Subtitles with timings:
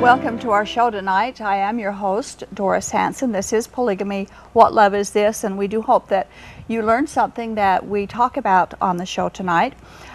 [0.00, 1.40] Welcome to our show tonight.
[1.40, 3.32] I am your host, Doris Hanson.
[3.32, 5.42] This is Polygamy What Love Is This?
[5.42, 6.28] And we do hope that
[6.68, 9.72] you learned something that we talk about on the show tonight.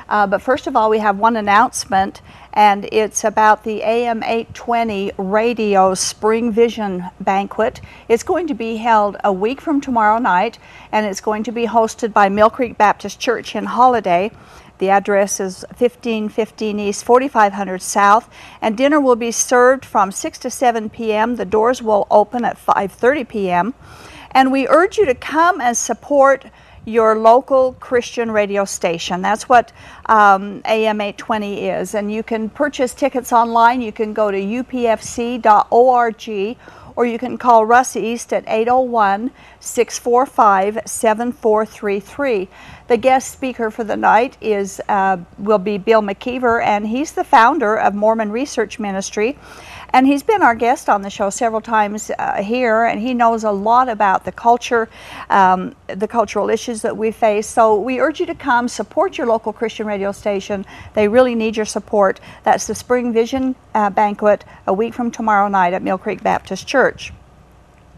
[0.07, 2.21] Uh, but first of all, we have one announcement,
[2.53, 7.81] and it's about the AM 820 Radio Spring Vision Banquet.
[8.07, 10.59] It's going to be held a week from tomorrow night,
[10.91, 14.31] and it's going to be hosted by Mill Creek Baptist Church in Holladay.
[14.81, 18.27] The address is 1515 East, 4500 South,
[18.63, 21.35] and dinner will be served from 6 to 7 p.m.
[21.35, 23.75] The doors will open at 5:30 p.m.
[24.31, 26.45] And we urge you to come and support
[26.83, 29.21] your local Christian radio station.
[29.21, 29.71] That's what
[30.07, 31.93] um, AM 820 is.
[31.93, 33.83] And you can purchase tickets online.
[33.83, 35.47] You can go to upfc.org
[36.95, 42.49] or you can call Russ East at 801 645 7433.
[42.91, 47.23] The guest speaker for the night is uh, will be Bill McKeever, and he's the
[47.23, 49.39] founder of Mormon Research Ministry.
[49.93, 53.45] And he's been our guest on the show several times uh, here, and he knows
[53.45, 54.89] a lot about the culture,
[55.29, 57.47] um, the cultural issues that we face.
[57.47, 60.65] So we urge you to come support your local Christian radio station.
[60.93, 62.19] They really need your support.
[62.43, 66.67] That's the Spring Vision uh, Banquet a week from tomorrow night at Mill Creek Baptist
[66.67, 67.13] Church.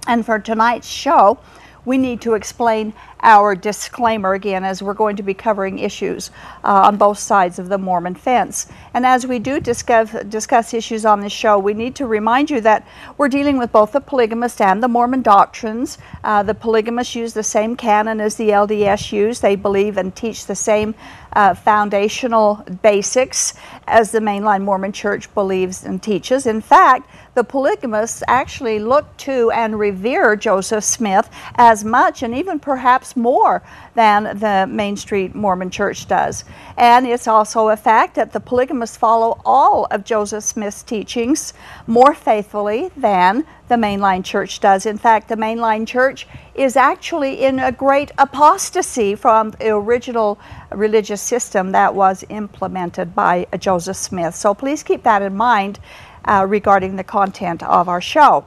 [0.05, 1.39] And for tonight's show,
[1.86, 6.30] we need to explain our disclaimer again as we're going to be covering issues
[6.64, 8.67] uh, on both sides of the Mormon fence.
[8.94, 12.61] And as we do discuss, discuss issues on this show, we need to remind you
[12.61, 12.86] that
[13.17, 15.98] we're dealing with both the polygamist and the Mormon doctrines.
[16.23, 20.45] Uh, the polygamists use the same canon as the LDS use, they believe and teach
[20.45, 20.95] the same
[21.33, 23.54] uh, foundational basics
[23.88, 26.45] as the mainline Mormon church believes and teaches.
[26.45, 32.60] In fact, the polygamists actually look to and revere Joseph Smith as much and even
[32.60, 33.64] perhaps more
[33.95, 36.45] than the Main Street Mormon Church does.
[36.77, 41.54] And it's also a fact that the polygamists follow all of Joseph Smith's teachings
[41.88, 44.86] more faithfully than the mainline church does.
[44.86, 50.39] In fact, the mainline church is actually in a great apostasy from the original
[50.72, 54.36] religious system that was implemented by Joseph Smith.
[54.36, 55.80] So please keep that in mind
[56.26, 58.45] uh, regarding the content of our show.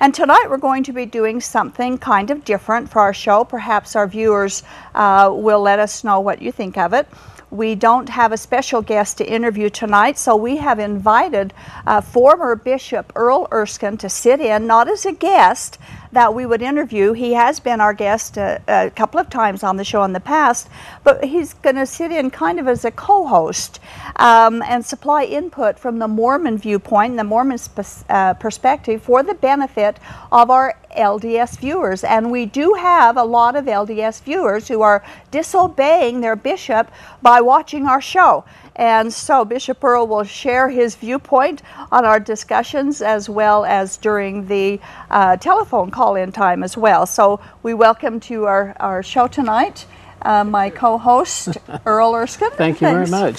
[0.00, 3.44] And tonight we're going to be doing something kind of different for our show.
[3.44, 4.62] Perhaps our viewers
[4.94, 7.06] uh, will let us know what you think of it.
[7.50, 11.54] We don't have a special guest to interview tonight, so we have invited
[11.86, 15.78] uh, former Bishop Earl Erskine to sit in, not as a guest,
[16.12, 17.12] that we would interview.
[17.12, 20.20] He has been our guest a, a couple of times on the show in the
[20.20, 20.68] past,
[21.04, 23.80] but he's going to sit in kind of as a co host
[24.16, 29.34] um, and supply input from the Mormon viewpoint, the Mormon sp- uh, perspective, for the
[29.34, 29.98] benefit
[30.32, 32.04] of our LDS viewers.
[32.04, 36.90] And we do have a lot of LDS viewers who are disobeying their bishop
[37.22, 38.44] by watching our show.
[38.78, 44.46] And so Bishop Earl will share his viewpoint on our discussions as well as during
[44.46, 47.04] the uh, telephone call in time as well.
[47.04, 49.84] So we welcome to our, our show tonight.
[50.22, 51.56] Uh, my co-host
[51.86, 52.50] Earl Erskine.
[52.50, 53.38] Thank you very much.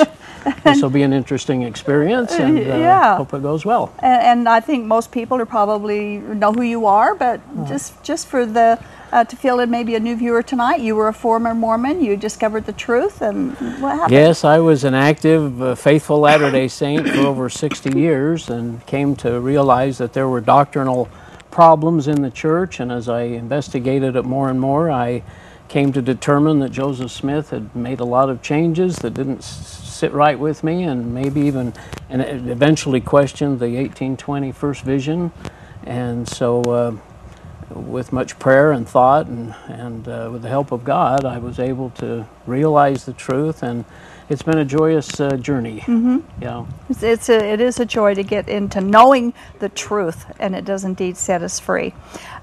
[0.64, 3.18] this will be an interesting experience, and uh, yeah.
[3.18, 3.94] hope it goes well.
[4.00, 7.68] And, and, I think most people are probably know who you are, but uh-huh.
[7.68, 8.80] just just for the
[9.12, 10.81] uh, to fill in maybe a new viewer tonight.
[10.81, 12.03] You were a former Mormon.
[12.03, 14.12] You discovered the truth, and what happened?
[14.12, 18.86] Yes, I was an active, uh, faithful Latter day Saint for over 60 years and
[18.86, 21.09] came to realize that there were doctrinal
[21.52, 22.80] problems in the church.
[22.80, 25.24] And as I investigated it more and more, I
[25.68, 30.12] came to determine that Joseph Smith had made a lot of changes that didn't sit
[30.14, 31.74] right with me, and maybe even
[32.09, 35.31] and eventually questioned the 1820 first vision.
[35.84, 36.95] And so uh,
[37.69, 41.60] with much prayer and thought and, and uh, with the help of God, I was
[41.60, 43.86] able to realize the truth and
[44.30, 45.80] it's been a joyous uh, journey.
[45.81, 46.19] Mm-hmm.
[46.42, 50.56] Yeah, it's, it's, a it is a joy to get into knowing the truth, and
[50.56, 51.95] it does indeed set us free.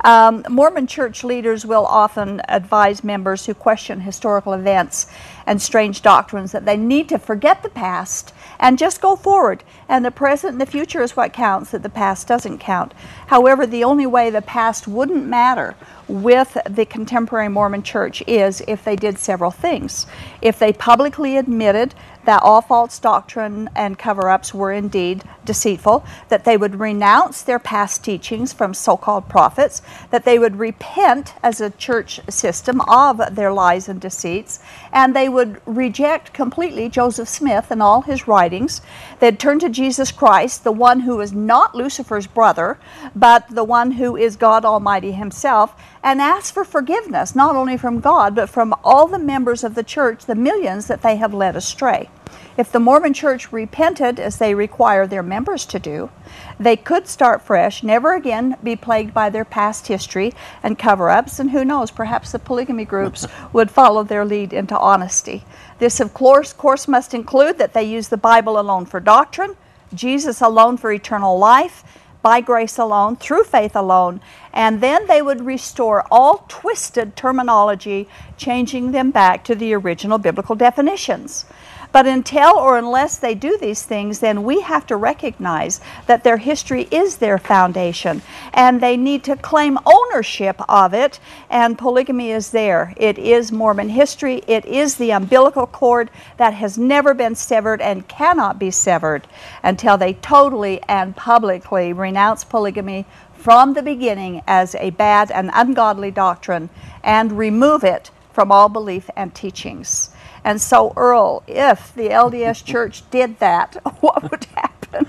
[0.04, 5.06] Um, Mormon church leaders will often advise members who question historical events
[5.46, 9.62] and strange doctrines that they need to forget the past and just go forward.
[9.88, 12.94] And the present and the future is what counts, that the past doesn't count.
[13.26, 15.74] However, the only way the past wouldn't matter
[16.08, 20.06] with the contemporary Mormon church is if they did several things.
[20.40, 21.94] If they publicly admitted
[22.26, 27.58] that all false doctrine and cover ups were indeed deceitful, that they would renounce their
[27.58, 29.80] past teachings from so called prophets,
[30.10, 34.60] that they would repent as a church system of their lies and deceits,
[34.92, 38.82] and they would reject completely Joseph Smith and all his writings.
[39.20, 42.78] They'd turn to Jesus Christ, the one who is not Lucifer's brother,
[43.14, 48.00] but the one who is God Almighty Himself, and ask for forgiveness, not only from
[48.00, 51.56] God, but from all the members of the church, the millions that they have led
[51.56, 52.08] astray.
[52.56, 56.10] If the Mormon church repented as they require their members to do,
[56.58, 60.32] they could start fresh, never again be plagued by their past history
[60.62, 64.78] and cover ups, and who knows, perhaps the polygamy groups would follow their lead into
[64.78, 65.44] honesty.
[65.78, 69.54] This, of course, course, must include that they use the Bible alone for doctrine,
[69.92, 71.84] Jesus alone for eternal life,
[72.22, 74.20] by grace alone, through faith alone,
[74.52, 80.56] and then they would restore all twisted terminology, changing them back to the original biblical
[80.56, 81.44] definitions.
[81.92, 86.36] But until or unless they do these things, then we have to recognize that their
[86.36, 88.22] history is their foundation
[88.52, 91.20] and they need to claim ownership of it.
[91.50, 92.94] And polygamy is there.
[92.96, 98.08] It is Mormon history, it is the umbilical cord that has never been severed and
[98.08, 99.26] cannot be severed
[99.62, 106.10] until they totally and publicly renounce polygamy from the beginning as a bad and ungodly
[106.10, 106.68] doctrine
[107.04, 110.10] and remove it from all belief and teachings.
[110.46, 115.08] And so, Earl, if the LDS Church did that, what would happen?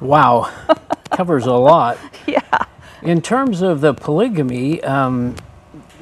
[0.00, 0.50] Wow,
[1.10, 1.98] covers a lot.
[2.26, 2.40] Yeah.
[3.02, 5.34] In terms of the polygamy, um,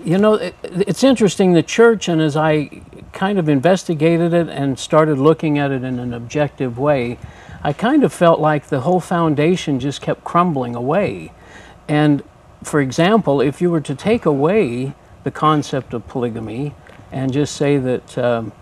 [0.05, 1.55] you know, it, it's interesting.
[1.55, 2.83] The church, and as I
[3.15, 7.19] kind of investigated it and started looking at it in an objective way,
[7.63, 11.33] I kind of felt like the whole foundation just kept crumbling away.
[11.89, 12.23] And
[12.63, 14.93] for example, if you were to take away
[15.25, 16.75] the concept of polygamy
[17.11, 18.53] and just say that um,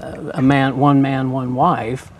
[0.00, 2.10] a man, one man, one wife,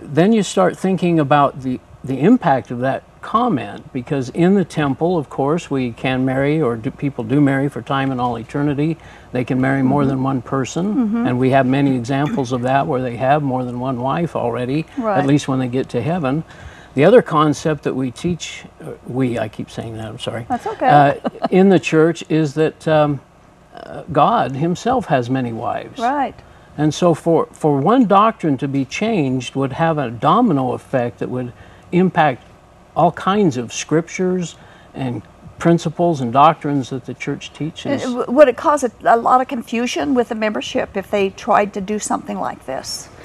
[0.00, 5.18] then you start thinking about the, the impact of that comment because in the temple,
[5.18, 8.96] of course, we can marry or do, people do marry for time and all eternity.
[9.32, 10.08] They can marry more Mm-hmm.
[10.10, 13.80] than one person, and we have many examples of that where they have more than
[13.80, 15.18] one wife already, Right.
[15.18, 16.44] at least when they get to heaven.
[16.94, 20.46] The other concept that we teach, uh, we, I keep saying that, I'm sorry.
[20.48, 20.86] That's okay.
[20.88, 21.14] Uh,
[21.50, 23.20] in the church is that um,
[23.74, 25.98] uh, God Himself has many wives.
[26.00, 26.34] Right.
[26.78, 31.28] And so, for, for one doctrine to be changed would have a domino effect that
[31.28, 31.52] would
[31.90, 32.44] impact
[32.94, 34.56] all kinds of scriptures
[34.94, 35.22] and
[35.58, 38.06] principles and doctrines that the church teaches.
[38.06, 41.80] Would it cause a, a lot of confusion with the membership if they tried to
[41.80, 43.08] do something like this?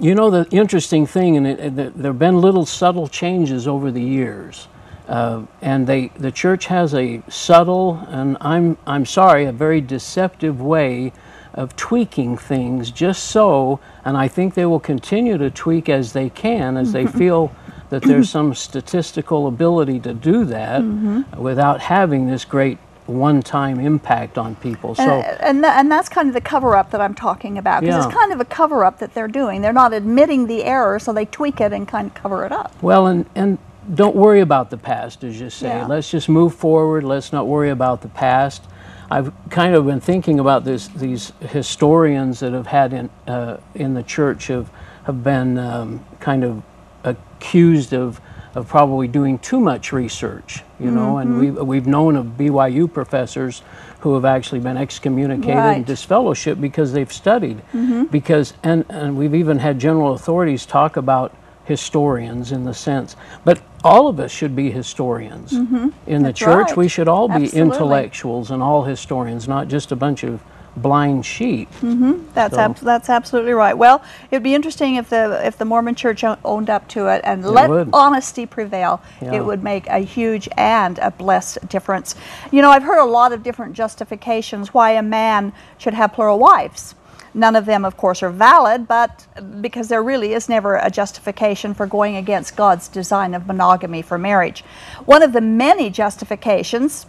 [0.00, 3.90] You know, the interesting thing, and it, it, there have been little subtle changes over
[3.90, 4.68] the years.
[5.08, 10.60] Uh, and they, the church has a subtle, and I'm, I'm sorry, a very deceptive
[10.60, 11.12] way
[11.54, 16.28] of tweaking things just so, and I think they will continue to tweak as they
[16.28, 17.18] can, as they mm-hmm.
[17.18, 17.56] feel
[17.90, 21.40] that there's some statistical ability to do that mm-hmm.
[21.40, 24.94] without having this great one time impact on people.
[24.94, 27.82] So, and, and, tha- and that's kind of the cover up that I'm talking about
[27.82, 28.06] because Yeah.
[28.06, 29.60] it's kind of a cover up that they're doing.
[29.60, 32.72] They're not admitting the error, so they tweak it and kind of cover it up.
[32.82, 33.58] Well, and, and
[33.94, 35.68] don't worry about the past, as you say.
[35.68, 35.86] Yeah.
[35.86, 37.04] Let's just move forward.
[37.04, 38.64] Let's not worry about the past.
[39.10, 40.88] I've kind of been thinking about this.
[40.88, 44.70] These historians that have had in uh, in the church have
[45.04, 46.62] have been um, kind of
[47.04, 48.20] accused of
[48.54, 50.62] of probably doing too much research.
[50.80, 53.62] You know, and we've we've known of BYU professors
[54.00, 55.76] who have actually been excommunicated Right.
[55.76, 57.62] and disfellowship because they've studied.
[58.10, 63.60] Because and and we've even had general authorities talk about historians in the sense, but
[63.82, 65.52] all of us should be historians.
[65.52, 66.22] In the Mm-hmm.
[66.22, 66.76] That's church, right.
[66.76, 67.60] we should all be Absolutely.
[67.60, 70.40] intellectuals and all historians, not just a bunch of
[70.76, 71.68] blind sheep.
[72.34, 73.78] That's So- abs- that's absolutely right.
[73.78, 77.44] Well, it'd be interesting if the if the Mormon Church owned up to it and
[77.44, 77.90] let would.
[77.92, 79.00] honesty prevail.
[79.22, 79.34] Yeah.
[79.34, 82.16] It would make a huge and a blessed difference.
[82.50, 86.38] You know, I've heard a lot of different justifications why a man should have plural
[86.40, 86.96] wives.
[87.34, 89.26] None of them, of course, are valid, but
[89.60, 94.16] because there really is never a justification for going against God's design of monogamy for
[94.16, 94.62] marriage.
[95.04, 97.06] One of the many justifications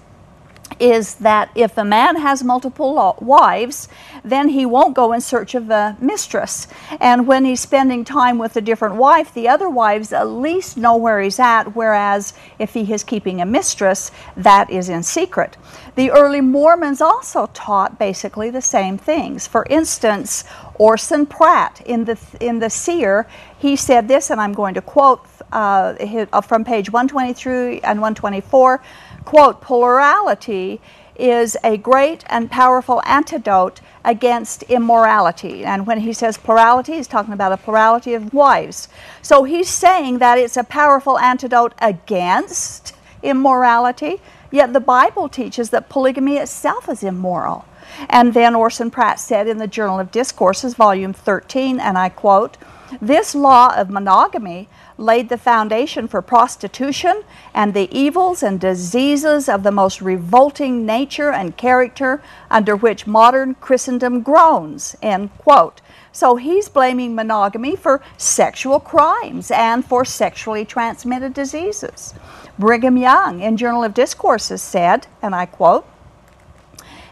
[0.80, 3.88] is that if a man has multiple wives,
[4.24, 6.68] then he won't go in search of a mistress.
[7.00, 10.96] And when he's spending time with a different wife, the other wives at least know
[10.96, 15.58] where he's at, whereas if he is keeping a mistress, that is in secret.
[15.96, 19.48] The early Mormons also taught basically the same things.
[19.48, 20.44] For instance,
[20.76, 25.26] Orson Pratt in the in the Seer, he said this, and I'm going to quote
[25.54, 25.96] uh,
[26.34, 28.82] uh, from page 123 and 124
[29.26, 30.80] quote, plurality
[31.18, 35.64] is a great and powerful antidote against immorality.
[35.66, 38.88] And when he says plurality, he's talking about a plurality of wives.
[39.22, 45.90] So he's saying that it's a powerful antidote against immorality, yet the Bible teaches that
[45.90, 47.66] polygamy itself is immoral.
[48.10, 52.58] And then Orson Pratt said in the Journal of Discourses, volume 13, and I quote,
[53.02, 54.68] This law of monogamy
[54.98, 57.24] laid the foundation for prostitution
[57.54, 63.56] and the evils and diseases of the most revolting nature and character under which modern
[63.56, 64.96] Christendom groans.
[65.02, 65.82] End quote.
[66.12, 72.14] So he's blaming monogamy for sexual crimes and for sexually transmitted diseases.
[72.58, 75.86] Brigham Young in Journal of Discourses said, and I quote,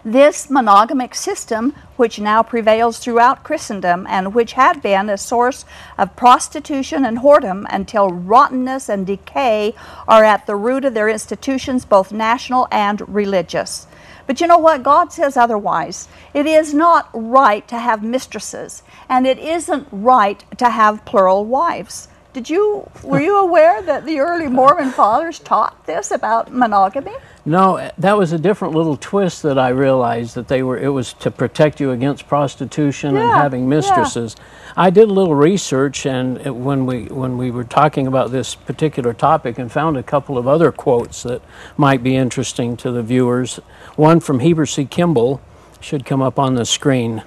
[0.05, 5.63] this monogamic system, which now prevails throughout Christendom and which had been a source
[5.98, 9.74] of prostitution and whoredom until rottenness and decay
[10.07, 13.88] are at the root of their institutions, both national and religious.
[14.27, 14.83] But you know what?
[14.83, 16.07] God says otherwise.
[16.33, 22.07] It is not right to have mistresses, and it isn't right to have plural wives.
[22.34, 27.13] Did you were you aware that the early Mormon fathers taught this about monogamy?
[27.46, 30.78] No, that was a different little twist that I realized that they were.
[30.78, 34.36] It was to protect you against prostitution and having mistresses.
[34.75, 38.56] I did a little research, and it- when we when we were talking about this
[38.56, 41.42] particular topic, and found a couple of other quotes that
[41.78, 43.60] might be interesting to the viewers.
[43.96, 44.86] One from Heber C.
[44.86, 45.40] Kimball
[45.80, 47.22] should come up on the screen.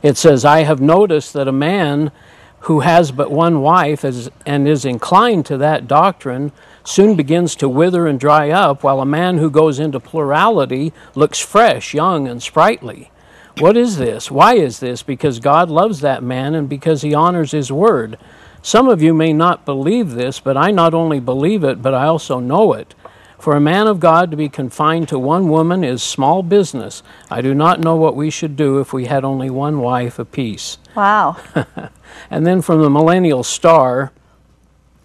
[0.00, 2.12] It says, "I have noticed that a man."
[2.62, 6.52] Who has but one wife is, and is inclined to that doctrine
[6.84, 11.38] soon begins to wither and dry up, while a man who goes into plurality looks
[11.38, 13.10] fresh, young, and sprightly.
[13.58, 14.30] What is this?
[14.30, 15.02] Why is this?
[15.02, 18.18] Because God loves that man and because he honors his word.
[18.62, 22.06] Some of you may not believe this, but I not only believe it, but I
[22.06, 22.94] also know it.
[23.38, 27.02] For a man of God to be confined to one woman is small business.
[27.30, 30.78] I do not know what we should do if we had only one wife apiece.
[30.96, 31.36] Wow.
[32.30, 34.12] And then from the Millennial Star,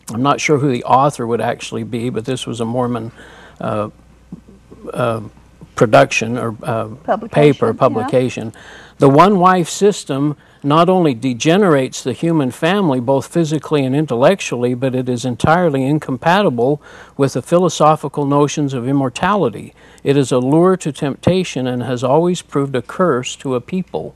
[0.10, 3.12] I'm not sure who the author would actually be, but this was a Mormon
[3.62, 3.90] uh,
[4.94, 5.22] uh,
[5.76, 7.74] production or uh, Publication, paper yeah.
[7.74, 8.54] publication.
[8.98, 14.96] The one wife system not only degenerates the human family both physically and intellectually, but
[14.96, 16.82] it is entirely incompatible
[17.18, 19.74] with the philosophical notions of immortality.
[20.04, 24.16] It is a lure to temptation and has always proved a curse to a people.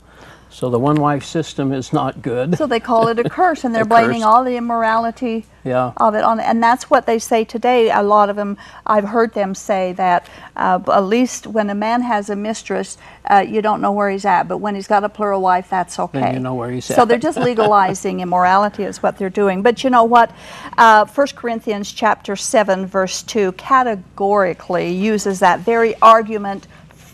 [0.50, 2.56] So the one wife system is not good.
[2.56, 5.92] So they call it a curse, and they're blaming all the immorality Yeah.
[5.98, 6.40] of it on.
[6.40, 7.90] And that's what they say today.
[7.90, 10.26] A lot of them, I've heard them say that
[10.56, 12.96] uh, at least when a man has a mistress,
[13.30, 14.48] uh, you don't know where he's at.
[14.48, 16.20] But when he's got a plural wife, that's okay.
[16.20, 16.96] Then you know where he's So at.
[16.96, 19.62] So they're just legalizing immorality is what they're doing.
[19.62, 20.30] But you know what?
[20.78, 26.66] Uh, 1 Corinthians chapter 7, verse 2 categorically uses that very argument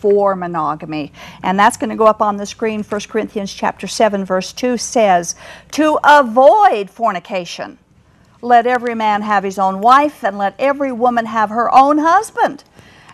[0.05, 1.11] for monogamy.
[1.41, 2.83] And that's going to go up on the screen.
[2.83, 5.33] 1 Corinthians chapter 7 verse 2 says,
[5.71, 7.79] "To avoid fornication,
[8.39, 12.63] let every man have his own wife and let every woman have her own husband."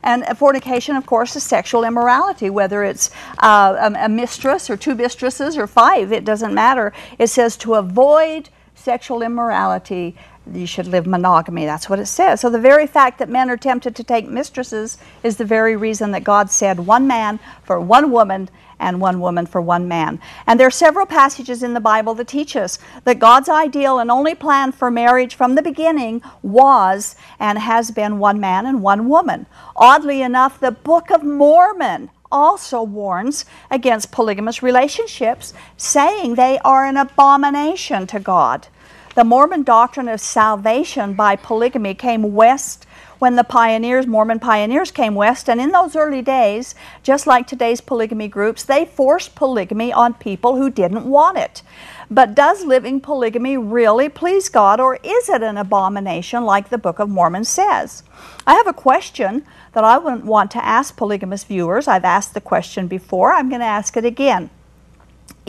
[0.03, 3.09] And fornication, of course, is sexual immorality, whether it's
[3.41, 6.91] uh, a, a mistress or two mistresses or five, it doesn't matter.
[7.17, 10.17] It says to avoid sexual immorality,
[10.51, 11.65] you should live monogamy.
[11.65, 12.41] That's what it says.
[12.41, 16.11] So the very fact that men are tempted to take mistresses is the very reason
[16.11, 20.19] that God said one man for one woman and one woman for one man.
[20.47, 24.09] And there are several passages in the Bible that teach us that God's ideal and
[24.09, 29.07] only plan for marriage from the beginning was and has been one man and one
[29.07, 29.45] woman.
[29.75, 36.97] Oddly enough, the Book of Mormon also warns against polygamous relationships, saying they are an
[36.97, 38.67] abomination to God.
[39.13, 42.85] The Mormon doctrine of salvation by polygamy came west
[43.19, 45.49] when the pioneers, Mormon pioneers, came west.
[45.49, 50.55] And in those early days, just like today's polygamy groups, they forced polygamy on people
[50.55, 51.61] who didn't want it.
[52.09, 56.99] But does living polygamy really please God, or is it an abomination like the Book
[56.99, 58.03] of Mormon says?
[58.47, 61.89] I have a question that I want to ask polygamous viewers.
[61.89, 64.49] I've asked the question before, I'm going to ask it again.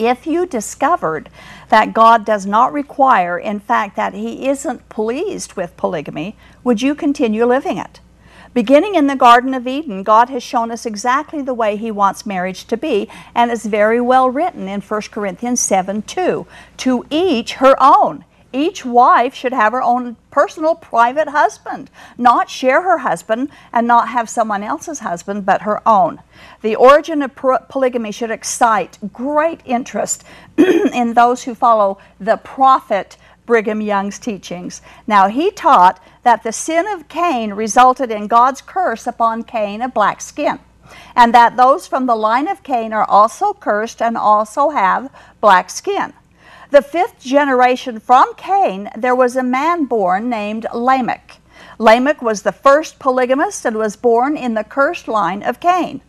[0.07, 1.31] If you discovered
[1.69, 6.95] that God does not require, in fact, that He isn't pleased with polygamy, would you
[6.95, 8.01] continue living it?
[8.53, 12.27] Beginning in the Garden of Eden, God has shown us exactly the way He wants
[12.27, 16.47] marriage to be, and it's very well written in 1 Corinthians 7 2.
[16.79, 18.25] To each her own.
[18.53, 24.09] Each wife should have her own personal, private husband, not share her husband and not
[24.09, 26.21] have someone else's husband, but her own.
[26.61, 30.25] The origin of polygamy should excite great interest
[30.57, 33.17] in those who follow the prophet
[33.47, 34.83] Brigham Young's teachings.
[35.07, 39.95] Now, he taught that the sin of Cain resulted in God's curse upon Cain of
[39.95, 40.61] black skin,
[41.17, 45.71] and that those from the line of Cain are also cursed and also have black
[45.71, 46.13] skin.
[46.73, 51.37] The fifth generation from Cain, there was a man born named Lamech.
[51.79, 56.01] Lamech was the first polygamist and was born in the cursed line of Cain.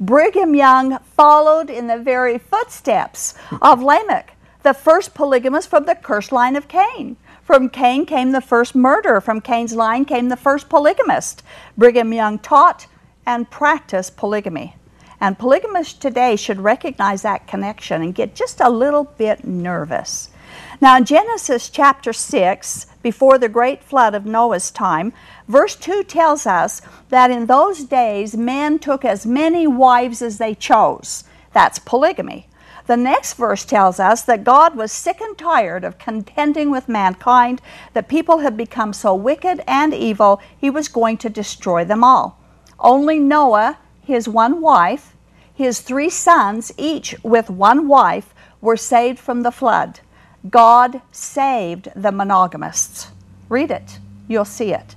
[0.00, 4.32] Brigham Young followed in the very footsteps of Lamech,
[4.62, 7.18] the first polygamist from the cursed line of Cain.
[7.42, 9.20] From Cain came the first murderer.
[9.20, 11.42] From Cain's line came the first polygamist.
[11.76, 12.86] Brigham Young taught
[13.26, 14.76] and practiced polygamy.
[15.20, 20.30] And polygamists today should recognize that connection and get just a little bit nervous.
[20.80, 25.12] Now, in Genesis chapter 6, before the great flood of Noah's time,
[25.48, 30.54] verse 2 tells us that in those days men took as many wives as they
[30.54, 31.24] chose.
[31.52, 32.48] That's polygamy.
[32.86, 37.60] The next verse tells us that God was sick and tired of contending with mankind,
[37.94, 42.38] that people had become so wicked and evil, he was going to destroy them all.
[42.78, 45.14] Only Noah, his one wife,
[45.52, 50.00] his three sons, each with one wife, were saved from the flood.
[50.48, 53.10] God saved the monogamists.
[53.48, 53.98] Read it,
[54.28, 54.94] you'll see it.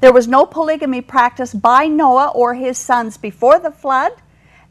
[0.00, 4.12] There was no polygamy practiced by Noah or his sons before the flood,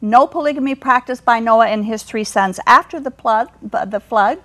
[0.00, 3.48] no polygamy practiced by Noah and his three sons after the flood.
[3.62, 4.38] The flood.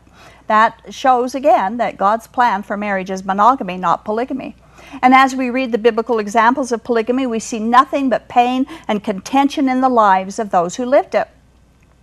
[0.47, 4.55] That shows again that God's plan for marriage is monogamy, not polygamy.
[5.01, 9.03] And as we read the biblical examples of polygamy, we see nothing but pain and
[9.03, 11.27] contention in the lives of those who lived it.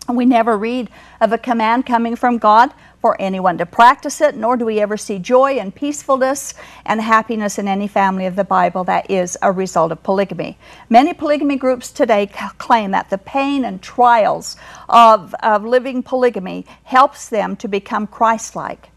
[0.09, 4.57] We never read of a command coming from God for anyone to practice it, nor
[4.57, 6.55] do we ever see joy and peacefulness
[6.87, 10.59] and happiness in any family of the Bible that is a result of polygamy.
[10.89, 12.27] Many polygamy groups today
[12.59, 14.57] claim that the pain and trials
[14.89, 18.91] of, of living polygamy helps them to become Christ like.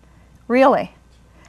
[0.48, 0.92] Really?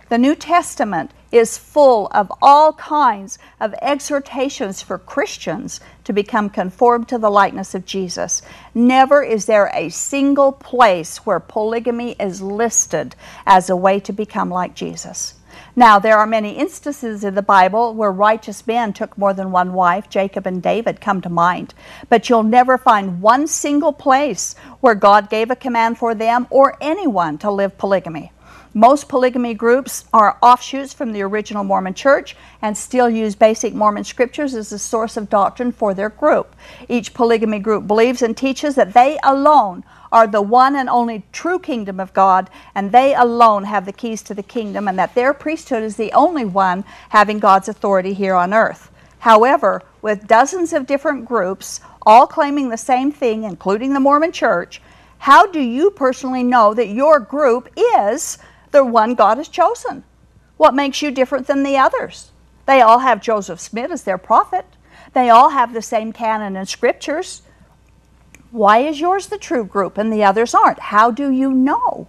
[0.08, 7.08] The New Testament is full of all kinds of exhortations for Christians to become conformed
[7.08, 8.40] to the likeness of Jesus.
[8.72, 14.48] Never is there a single place where polygamy is listed as a way to become
[14.48, 15.34] like Jesus.
[15.74, 19.72] Now, there are many instances in the Bible where righteous men took more than one
[19.72, 20.08] wife.
[20.08, 21.74] Jacob and David come to mind.
[22.08, 26.78] But you'll never find one single place where God gave a command for them or
[26.80, 28.30] anyone to live polygamy.
[28.76, 34.04] Most polygamy groups are offshoots from the original Mormon church and still use basic Mormon
[34.04, 36.54] scriptures as a source of doctrine for their group.
[36.86, 41.58] Each polygamy group believes and teaches that they alone are the one and only true
[41.58, 45.32] kingdom of God, and they alone have the keys to the kingdom, and that their
[45.32, 48.90] priesthood is the only one having God's authority here on earth.
[49.20, 54.82] However, with dozens of different groups, all claiming the same thing, including the Mormon church,
[55.16, 58.36] how do you personally know that your group is
[58.76, 60.04] the one God has chosen.
[60.58, 62.30] What makes you different than the others?
[62.66, 64.66] They all have Joseph Smith as their prophet.
[65.14, 67.40] They all have the same canon and scriptures.
[68.50, 70.78] Why is yours the true group and the others aren't?
[70.78, 72.06] How do you know?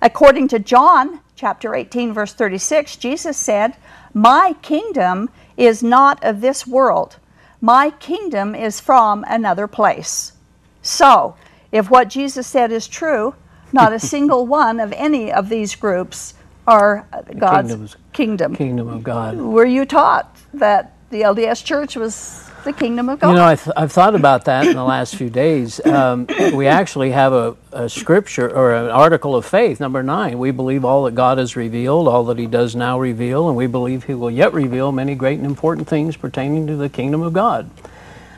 [0.00, 3.76] According to John chapter 18 verse 36, Jesus said,
[4.14, 7.16] "My kingdom is not of this world.
[7.60, 10.32] My kingdom is from another place."
[10.80, 11.34] So,
[11.72, 13.34] if what Jesus said is true,
[13.74, 16.34] not a single one of any of these groups
[16.66, 17.06] are
[17.36, 18.56] God's kingdom's- kingdom.
[18.56, 19.36] Kingdom of God.
[19.36, 23.30] Were you taught that the LDS Church was the kingdom of God?
[23.30, 25.84] You know, I th- I've thought about that in the last few days.
[25.84, 30.38] Um, we actually have a, a scripture or an article of faith, number nine.
[30.38, 33.66] We believe all that God has revealed, all that He does now reveal, and we
[33.66, 37.32] believe He will yet reveal many great and important things pertaining to the kingdom of
[37.32, 37.68] God.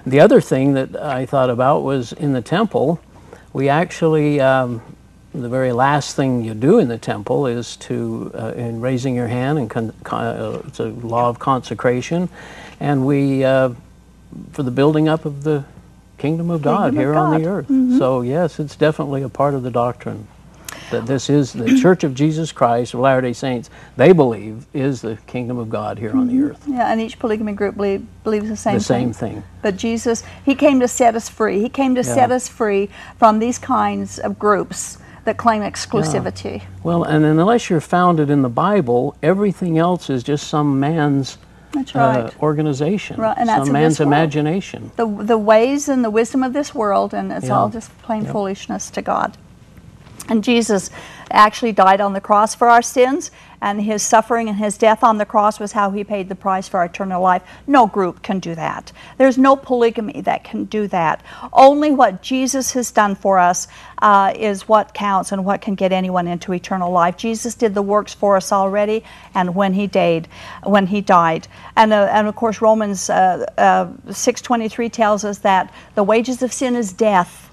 [0.07, 3.01] The other thing that I thought about was in the temple,
[3.53, 4.81] we actually, um,
[5.43, 9.29] the very last thing you do in the temple is to, uh, in raising your
[9.29, 12.29] hand, and con- con- uh, it's a law of consecration,
[12.81, 13.71] and we, uh,
[14.53, 15.65] for the building up of the
[16.19, 17.49] kingdom of God Kingdom of here on the God.
[17.71, 17.99] earth.
[17.99, 20.27] So, yes, it's definitely a part of the doctrine
[20.91, 25.01] that this is the Church of Jesus Christ of Latter day Saints, they believe is
[25.03, 26.63] the kingdom of God here on the earth.
[26.67, 29.13] yeah, and each polygamy group believe, believes the same The thing.
[29.13, 29.43] same thing.
[29.63, 31.61] But Jesus, He came to set us free.
[31.61, 36.63] He came to set us free from these kinds of groups that claim exclusivity.
[36.83, 41.37] Well, and unless you're founded in the Bible, everything else is just some man's
[41.73, 44.91] That's uh, organization, Right, and that's some man's imagination.
[44.97, 47.59] the, the ways and the wisdom of this world, and it's Yeah.
[47.59, 49.37] all just plain foolishness to God.
[50.29, 50.91] And Jesus
[51.31, 55.19] actually died on the cross for our sins, and his suffering and his death on
[55.19, 57.43] the cross was how he paid the price for eternal life.
[57.67, 58.93] No group can do that.
[59.19, 61.23] There's no polygamy that can do that.
[61.53, 63.69] Only what Jesus has done for us
[64.03, 67.17] uh, is what counts and what can get anyone into eternal life.
[67.17, 70.29] Jesus did the works for us already, and when he died,
[70.65, 75.25] when he died, and uh, and of course Romans uh, uh six twenty three tells
[75.25, 77.47] us that the wages of sin is death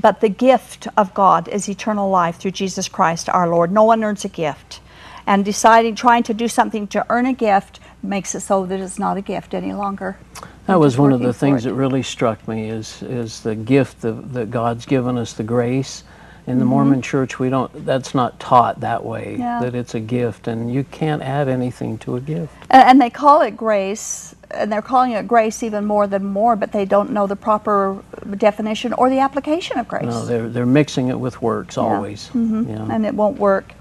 [0.00, 3.70] but the gift of God is eternal life through Jesus Christ our Lord.
[3.70, 4.80] No one earns a gift.
[5.26, 8.98] And deciding, trying to do something to earn a gift makes it so that it's
[8.98, 10.18] not a gift any longer.
[10.66, 14.32] That was one of the things that really struck me is, is the gift that,
[14.32, 16.04] that God's given us, the grace.
[16.44, 16.70] In the mm-hmm.
[16.70, 19.60] Mormon church, we don't, that's not taught that way, yeah.
[19.60, 22.52] that it's a gift, and you can't add anything to a gift.
[22.68, 26.56] And, and they call it grace and they're calling it grace even more than more,
[26.56, 28.02] but they don't know the proper
[28.36, 30.04] definition or the application of grace.
[30.04, 31.82] No, they're, they're mixing it with works yeah.
[31.82, 32.28] always.
[32.28, 32.70] Mm-hmm.
[32.70, 32.88] Yeah.
[32.90, 33.72] And it won't work.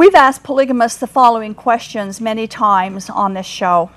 [0.00, 3.90] We've asked polygamists the following questions many times on this show.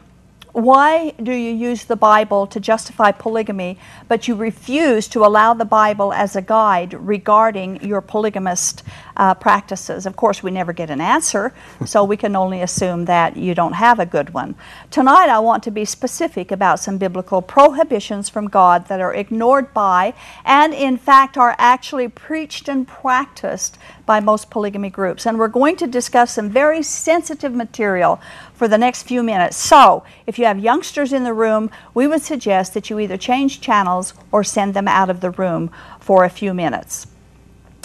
[0.53, 5.65] Why do you use the Bible to justify polygamy, but you refuse to allow the
[5.65, 8.83] Bible as a guide regarding your polygamist
[9.17, 10.05] uh, practices?
[10.05, 11.55] Of course, we never get an answer,
[11.87, 14.53] so we can only assume that you don't have a good one.
[14.91, 19.73] Tonight, I want to be specific about some biblical prohibitions from God that are ignored
[19.73, 20.13] by,
[20.45, 25.25] and in fact, are actually preached and practiced by most polygamy groups.
[25.25, 28.21] And we're going to discuss some very sensitive material
[28.63, 29.57] for the next few minutes.
[29.57, 33.59] So, if you have youngsters in the room, we would suggest that you either change
[33.59, 37.05] channels or send them out of the room for a few minutes.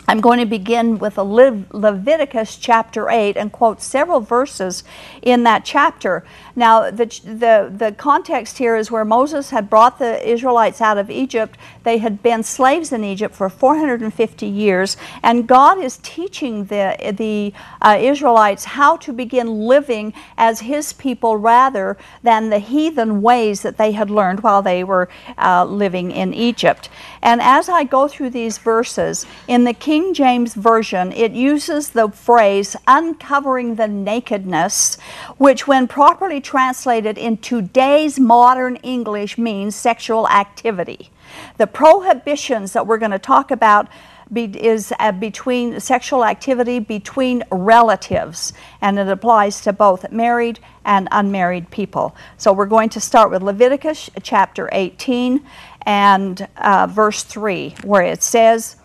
[0.06, 4.84] I'm going to begin with Leviticus chapter 8 and quote several verses
[5.20, 6.24] in that chapter.
[6.58, 11.08] Now, the, the, the context here is where Moses had brought the Israelites out of
[11.08, 11.56] Egypt.
[11.84, 17.52] They had been slaves in Egypt for 450 years, and God is teaching the, the
[17.80, 23.78] uh, Israelites how to begin living as His people rather than the heathen ways that
[23.78, 26.88] they had learned while they were uh, living in Egypt.
[27.22, 32.08] And as I go through these verses, in the King James Version, it uses the
[32.08, 34.98] phrase uncovering the nakedness,
[35.36, 41.10] which, when properly translated in today's modern English, means sexual activity.
[41.58, 43.86] The prohibitions that we're going to talk about
[44.32, 51.06] be, is uh, between sexual activity between relatives, and it applies to both married and
[51.10, 52.16] unmarried people.
[52.38, 55.44] So we're going to start with Leviticus chapter 18
[55.82, 58.76] and uh, verse 3, where it says,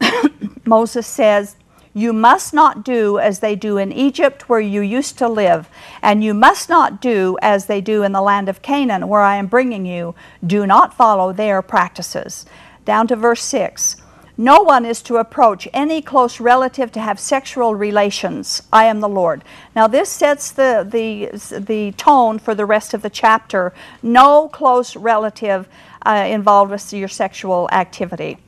[0.64, 1.54] Moses says,
[1.96, 5.68] You must not do as they do in Egypt, where you used to live,
[6.02, 9.36] and you must not do as they do in the land of Canaan, where I
[9.36, 10.16] am bringing you.
[10.44, 12.46] Do not follow their practices.
[12.84, 13.96] Down to verse 6.
[14.36, 18.62] No one is to approach any close relative to have sexual relations.
[18.72, 19.44] I am the Lord.
[19.76, 23.72] Now, this sets the, the, the tone for the rest of the chapter.
[24.02, 25.68] No close relative
[26.04, 28.38] uh, involved with your sexual activity.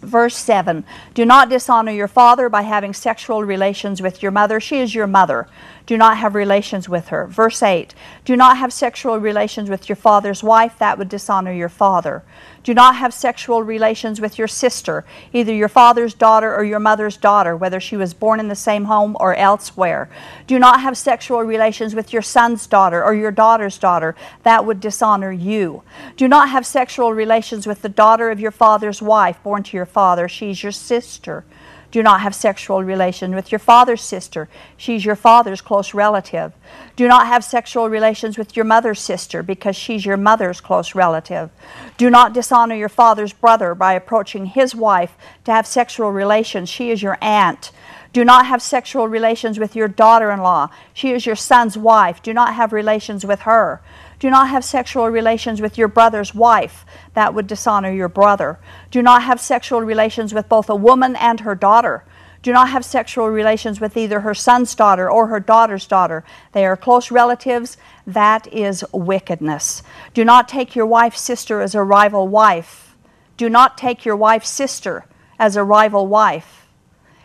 [0.00, 0.84] Verse 7
[1.14, 4.60] Do not dishonor your father by having sexual relations with your mother.
[4.60, 5.46] She is your mother.
[5.90, 7.26] Do not have relations with her.
[7.26, 10.78] Verse 8 Do not have sexual relations with your father's wife.
[10.78, 12.22] That would dishonor your father.
[12.62, 17.16] Do not have sexual relations with your sister, either your father's daughter or your mother's
[17.16, 20.08] daughter, whether she was born in the same home or elsewhere.
[20.46, 24.14] Do not have sexual relations with your son's daughter or your daughter's daughter.
[24.44, 25.82] That would dishonor you.
[26.16, 29.86] Do not have sexual relations with the daughter of your father's wife, born to your
[29.86, 30.28] father.
[30.28, 31.44] She's your sister.
[31.90, 34.48] Do not have sexual relation with your father's sister.
[34.76, 36.52] She's your father's close relative.
[36.94, 41.50] Do not have sexual relations with your mother's sister because she's your mother's close relative.
[41.96, 46.68] Do not dishonor your father's brother by approaching his wife to have sexual relations.
[46.68, 47.72] She is your aunt.
[48.12, 50.68] Do not have sexual relations with your daughter in law.
[50.92, 52.22] She is your son's wife.
[52.22, 53.80] Do not have relations with her.
[54.20, 56.84] Do not have sexual relations with your brother's wife.
[57.14, 58.60] That would dishonor your brother.
[58.90, 62.04] Do not have sexual relations with both a woman and her daughter.
[62.42, 66.22] Do not have sexual relations with either her son's daughter or her daughter's daughter.
[66.52, 67.78] They are close relatives.
[68.06, 69.82] That is wickedness.
[70.12, 72.96] Do not take your wife's sister as a rival wife.
[73.38, 75.06] Do not take your wife's sister
[75.38, 76.68] as a rival wife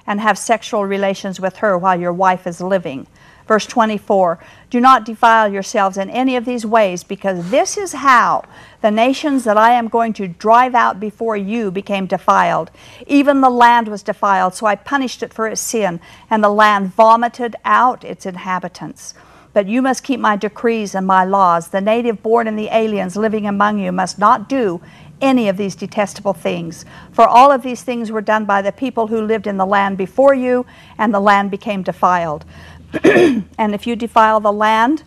[0.08, 3.08] and have sexual relations with her while your wife is living.
[3.48, 8.44] Verse 24 Do not defile yourselves in any of these ways, because this is how
[8.82, 12.72] the nations that I am going to drive out before you became defiled.
[13.08, 16.94] Even the land was defiled, so I punished it for its sin, and the land
[16.94, 19.14] vomited out its inhabitants.
[19.54, 21.70] But you must keep my decrees and my laws.
[21.70, 24.82] The native born and the aliens living among you must not do
[25.22, 26.86] any of these detestable things.
[27.12, 29.98] For all of these things were done by the people who lived in the land
[29.98, 30.66] before you,
[30.98, 32.46] and the land became defiled.
[33.04, 35.04] and if you defile the land,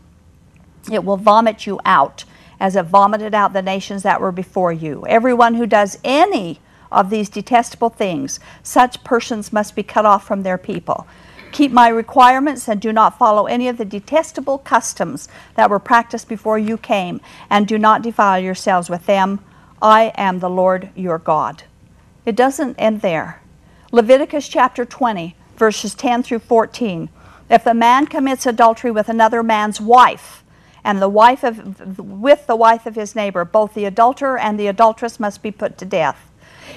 [0.91, 2.25] it will vomit you out,
[2.61, 5.07] as it vomited out the nations that were before you.
[5.07, 6.61] Everyone who does any
[6.91, 11.07] of these detestable things, such persons must be cut off from their people.
[11.53, 16.29] Keep my requirements and do not follow any of the detestable customs that were practiced
[16.29, 19.41] before you came, and do not defile yourselves with them.
[19.81, 21.65] I am the Lord your God.
[22.27, 23.41] It doesn't end there.
[23.93, 27.09] Leviticus chapter 20, verses 10 through 14.
[27.51, 30.45] If a man commits adultery with another man's wife,
[30.85, 34.69] and the wife of with the wife of his neighbor, both the adulterer and the
[34.69, 36.31] adulteress must be put to death.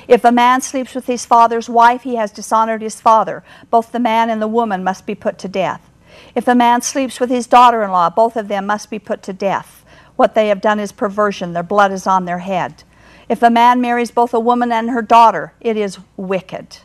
[0.08, 3.44] If a man sleeps with his father's wife, he has dishonored his father.
[3.70, 5.90] Both the man and the woman must be put to death.
[6.36, 9.22] If a man sleeps with his daughter in law, both of them must be put
[9.24, 9.86] to death.
[10.16, 12.84] What they have done is perversion, their blood is on their head.
[13.30, 16.78] If a man marries both a woman and her daughter, it is wicked.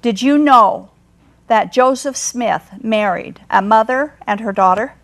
[0.00, 0.89] Did you know
[1.50, 4.94] that Joseph Smith married a mother and her daughter?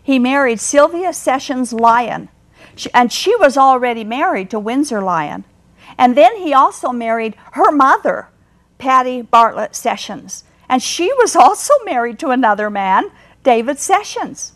[0.00, 2.28] He married Sylvia Sessions Lyon,
[2.94, 5.44] and she was already married to Windsor Lyon.
[5.98, 8.28] And then he also married her mother,
[8.78, 10.44] Patty Bartlett Sessions.
[10.68, 13.10] And she was also married to another man,
[13.42, 14.52] David Sessions.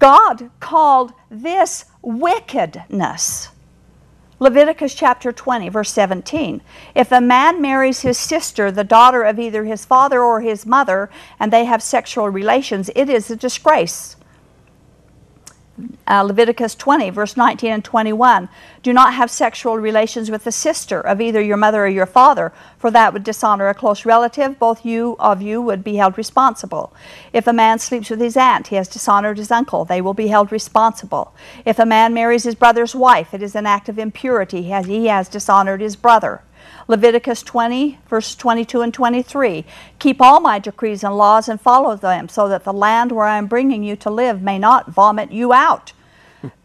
[0.00, 3.50] God called this wickedness.
[4.38, 6.60] Leviticus chapter 20, verse 17.
[6.94, 11.08] If a man marries his sister, the daughter of either his father or his mother,
[11.40, 14.15] and they have sexual relations, it is a disgrace
[16.08, 18.48] uh, Leviticus 20, verse 19 and 21.
[18.82, 22.52] Do not have sexual relations with the sister of either your mother or your father,
[22.78, 24.58] for that would dishonor a close relative.
[24.58, 26.92] Both you of you would be held responsible.
[27.32, 29.84] If a man sleeps with his aunt, he has dishonored his uncle.
[29.84, 31.34] They will be held responsible.
[31.64, 34.62] If a man marries his brother's wife, it is an act of impurity.
[34.62, 36.42] He has, he has dishonored his brother.
[36.88, 39.64] Leviticus 20, verse 22 and 23.
[39.98, 43.38] Keep all my decrees and laws and follow them, so that the land where I
[43.38, 45.92] am bringing you to live may not vomit you out.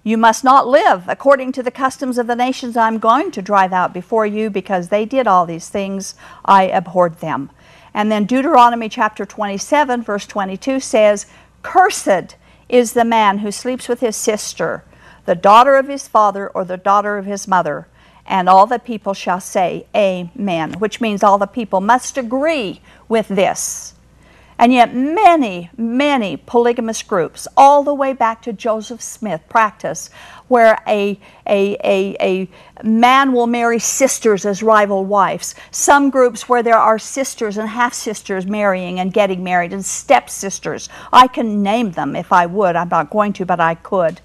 [0.04, 3.74] You must not live according to the customs of the nations I'm going to drive
[3.74, 6.14] out before you, because they did all these things.
[6.46, 7.50] I abhorred them.
[7.94, 11.26] And then Deuteronomy chapter 27, verse 22 says,
[11.64, 12.36] Cursed
[12.70, 14.84] is the man who sleeps with his sister,
[15.26, 17.88] the daughter of his father, or the daughter of his mother
[18.32, 23.28] and all the people shall say, Amen, which means all the people must agree with
[23.28, 23.94] this.
[24.58, 30.10] And yet, many, many polygamous groups, all the way back to Joseph Smith, practice
[30.48, 32.50] where a, a, a, a
[32.84, 35.56] man will marry sisters as rival wives.
[35.72, 40.90] Some groups where there are sisters and half sisters marrying and getting married, and stepsisters.
[41.12, 42.76] I can name them if I would.
[42.76, 44.22] I'm not going to, but I could.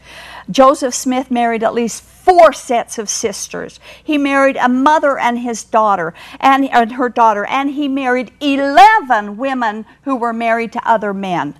[0.50, 3.80] Joseph Smith married at least four sets of sisters.
[4.02, 9.36] He married a mother and his daughter and, and her daughter, and he married 11
[9.36, 11.58] women who were married to other men.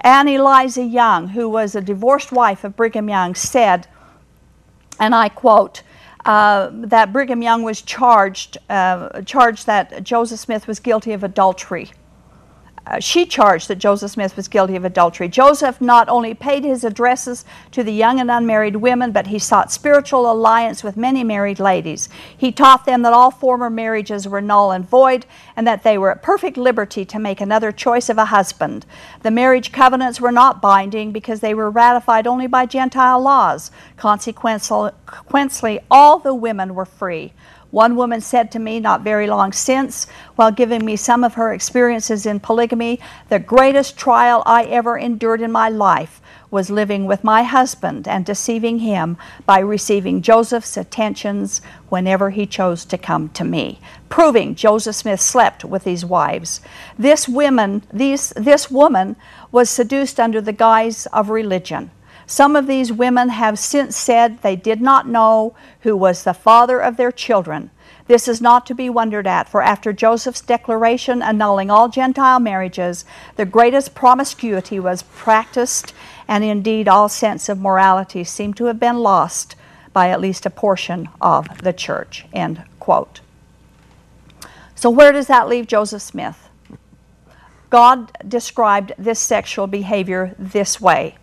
[0.00, 3.88] Ann Eliza Young, who was a divorced wife of Brigham Young, said,
[5.00, 5.82] and I quote,
[6.24, 11.90] uh, that Brigham Young was charged, uh, charged that Joseph Smith was guilty of adultery
[12.86, 15.28] uh, she charged that Joseph Smith was guilty of adultery.
[15.28, 19.72] Joseph not only paid his addresses to the young and unmarried women, but he sought
[19.72, 22.08] spiritual alliance with many married ladies.
[22.36, 26.12] He taught them that all former marriages were null and void, and that they were
[26.12, 28.86] at perfect liberty to make another choice of a husband.
[29.22, 33.72] The marriage covenants were not binding because they were ratified only by Gentile laws.
[33.96, 37.32] Consequently, all the women were free.
[37.76, 41.52] One woman said to me not very long since, while giving me some of her
[41.52, 47.22] experiences in polygamy, the greatest trial I ever endured in my life was living with
[47.22, 51.60] my husband and deceiving him by receiving Joseph's attentions
[51.90, 56.62] whenever he chose to come to me, proving Joseph Smith slept with these wives.
[56.98, 59.16] This woman, these, this woman
[59.52, 61.90] was seduced under the guise of religion.
[62.26, 66.80] Some of these women have since said they did not know who was the father
[66.80, 67.70] of their children.
[68.08, 73.04] This is not to be wondered at, for after Joseph's declaration annulling all Gentile marriages,
[73.36, 75.92] the greatest promiscuity was practiced,
[76.28, 79.54] and indeed all sense of morality seemed to have been lost
[79.92, 82.26] by at least a portion of the church.
[82.32, 83.20] End quote.
[84.74, 86.48] So, where does that leave Joseph Smith?
[87.70, 91.16] God described this sexual behavior this way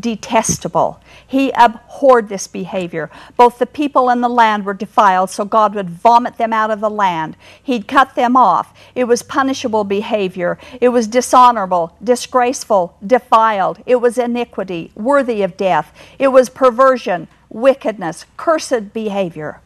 [0.00, 1.00] detestable.
[1.26, 3.10] He abhorred this behavior.
[3.36, 6.80] Both the people and the land were defiled, so God would vomit them out of
[6.80, 7.36] the land.
[7.62, 8.72] He'd cut them off.
[8.94, 10.58] It was punishable behavior.
[10.80, 13.82] It was dishonorable, disgraceful, defiled.
[13.86, 15.92] It was iniquity, worthy of death.
[16.18, 19.60] It was perversion, wickedness, cursed behavior.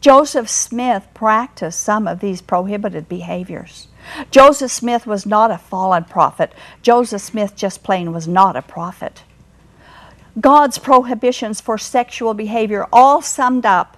[0.00, 3.88] Joseph Smith practiced some of these prohibited behaviors.
[4.30, 6.54] Joseph Smith was not a fallen prophet.
[6.80, 9.24] Joseph Smith just plain was not a prophet.
[10.38, 13.96] God's prohibitions for sexual behavior all summed up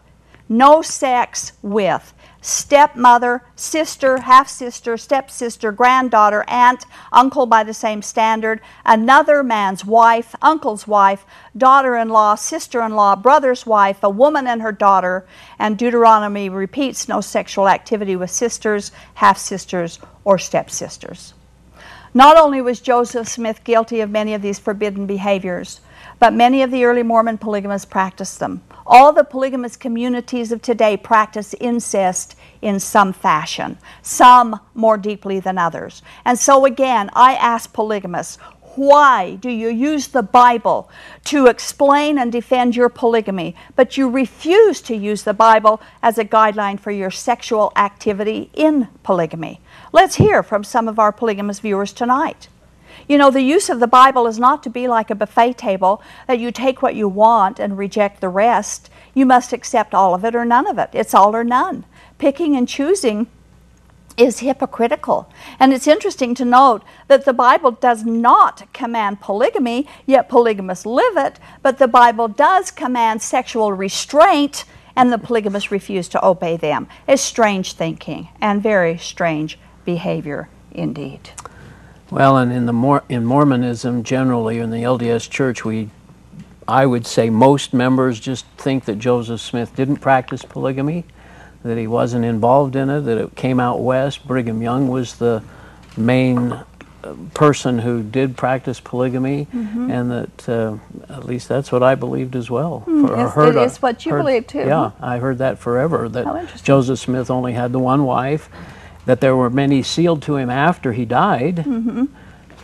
[0.49, 8.61] no sex with stepmother, sister, half sister, stepsister, granddaughter, aunt, uncle by the same standard,
[8.85, 11.25] another man's wife, uncle's wife,
[11.57, 15.25] daughter in law, sister in law, brother's wife, a woman and her daughter,
[15.59, 21.33] and Deuteronomy repeats no sexual activity with sisters, half sisters, or stepsisters.
[22.13, 25.81] Not only was Joseph Smith guilty of many of these forbidden behaviors,
[26.23, 28.63] but many of the early Mormon polygamists practiced them.
[28.87, 35.59] All the polygamous communities of today practice incest in some fashion, some more deeply than
[35.59, 36.01] others.
[36.25, 38.37] And so, again, I ask polygamists,
[38.77, 40.89] why do you use the Bible
[41.25, 46.25] to explain and defend your polygamy, but you refuse to use the Bible as a
[46.25, 49.61] guideline for your sexual activity in polygamy?
[49.91, 52.47] Let's hear from some of our polygamous viewers tonight.
[53.09, 56.03] You know, the use of the Bible is not to be like a buffet table
[56.27, 58.91] that you take what you want and reject the rest.
[59.15, 60.91] You must accept all of it or none of it.
[60.93, 61.85] It's all or none.
[62.19, 63.27] Picking and choosing
[64.17, 65.31] is hypocritical.
[65.59, 71.17] And it's interesting to note that the Bible does not command polygamy, yet polygamists live
[71.17, 76.89] it, but the Bible does command sexual restraint, and the polygamists refuse to obey them.
[77.09, 81.31] It's strange thinking and very strange behavior indeed.
[82.13, 85.89] Well, and in the Mor- in Mormonism generally, in the LDS Church, we,
[86.69, 91.05] I would say, most members just think that Joseph Smith didn't practice polygamy,
[91.63, 94.27] that he wasn't involved in it, that it came out west.
[94.27, 95.43] Brigham Young was the
[95.97, 96.65] main uh,
[97.33, 100.77] person who did practice polygamy, and that uh,
[101.09, 102.85] at least that's what I believed as well.
[102.87, 104.91] Or it's- heard it a- what you heard- believe, too, Yeah.
[105.01, 106.11] I heard that forever.
[106.11, 106.61] That.
[106.63, 108.51] Joseph Smith only had the one wife,
[109.07, 112.05] that there were many sealed to him after he died, Mm-hmm.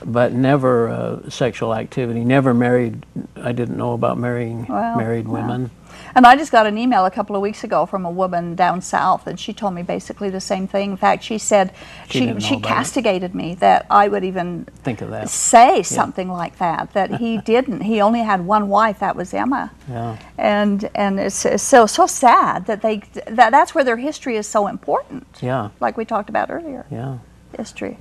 [0.05, 2.25] but never uh, sexual activity.
[2.25, 3.05] Never married.
[3.37, 5.71] I didn't know about marrying Well, married women.
[6.15, 8.81] And I just got an email a couple of weeks ago from a woman down
[8.81, 10.93] south, and she told me basically the same thing.
[10.93, 11.73] In fact, she said
[12.09, 12.69] She she, she about it.
[12.69, 15.29] castigated me that I would even Think of that.
[15.29, 16.93] say something like that.
[16.95, 17.83] That he didn't.
[17.83, 18.99] He only had one wife.
[19.01, 19.71] That was Emma.
[19.89, 20.17] Yeah.
[20.37, 24.47] And and it's, it's so so sad that they that that's where their history is
[24.47, 25.27] so important.
[25.41, 25.71] Yeah.
[25.81, 27.19] Like we talked about earlier, Yeah.
[27.57, 27.99] history.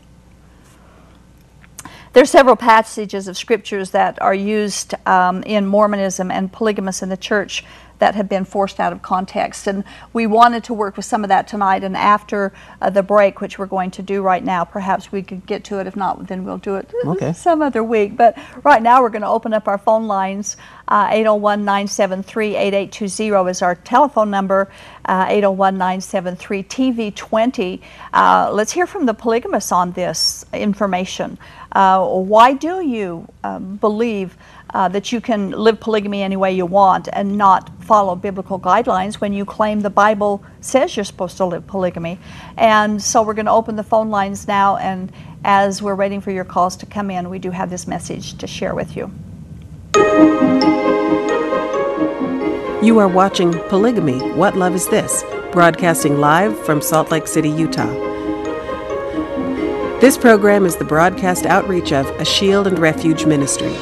[2.13, 7.09] There are several passages of scriptures that are used um, in Mormonism and polygamists in
[7.09, 7.63] the church
[7.99, 9.67] that have been forced out of context.
[9.67, 9.83] And
[10.13, 11.83] we wanted to work with some of that tonight.
[11.83, 15.45] And after uh, the break, which we're going to do right now, perhaps we could
[15.45, 15.87] get to it.
[15.87, 17.33] If not, then we'll do it Okay.
[17.47, 18.15] some other week.
[18.17, 20.57] But right now, we're going to open up our phone lines.
[20.87, 24.69] Uh, 801 973 8820 is our telephone number.
[25.05, 27.81] Uh, 801 973 TV20.
[28.13, 31.37] Uh, Let's hear from the polygamists on this information.
[31.71, 34.37] Uh, why do you um, believe
[34.73, 39.15] uh, that you can live polygamy any way you want and not follow biblical guidelines
[39.15, 42.19] when you claim the Bible says you're supposed to live polygamy?
[42.57, 44.77] And so we're going to open the phone lines now.
[44.77, 45.11] And
[45.43, 48.47] as we're waiting for your calls to come in, we do have this message to
[48.47, 49.11] share with you.
[52.83, 55.23] You are watching Polygamy What Love Is This?
[55.51, 57.91] broadcasting live from Salt Lake City, Utah.
[59.99, 63.73] This program is the broadcast outreach of a Shield and Refuge ministry.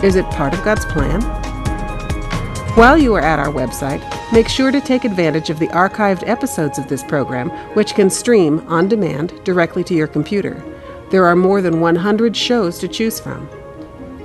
[0.06, 1.22] Is it part of God's plan?
[2.76, 4.02] While you are at our website,
[4.32, 8.60] make sure to take advantage of the archived episodes of this program, which can stream
[8.68, 10.62] on demand directly to your computer.
[11.10, 13.48] There are more than 100 shows to choose from.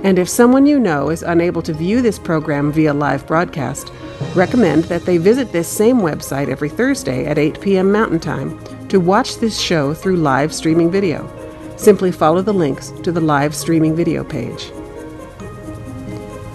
[0.04, 3.92] And if someone you know is unable to view this program via live broadcast,
[4.34, 7.90] recommend that they visit this same website every Thursday at 8 p.m.
[7.90, 11.28] Mountain Time to watch this show through live streaming video.
[11.76, 14.70] Simply follow the links to the live streaming video page.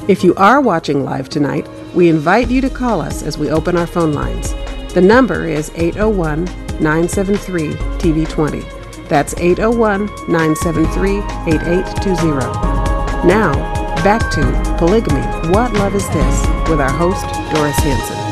[0.07, 3.77] If you are watching live tonight, we invite you to call us as we open
[3.77, 4.53] our phone lines.
[4.93, 6.45] The number is 801
[6.81, 7.69] 973
[7.99, 9.07] TV20.
[9.07, 11.17] That's 801 973
[11.53, 12.72] 8820.
[13.25, 13.53] Now,
[14.03, 15.21] back to Polygamy
[15.53, 18.22] What Love Is This with our host, Doris Hanson.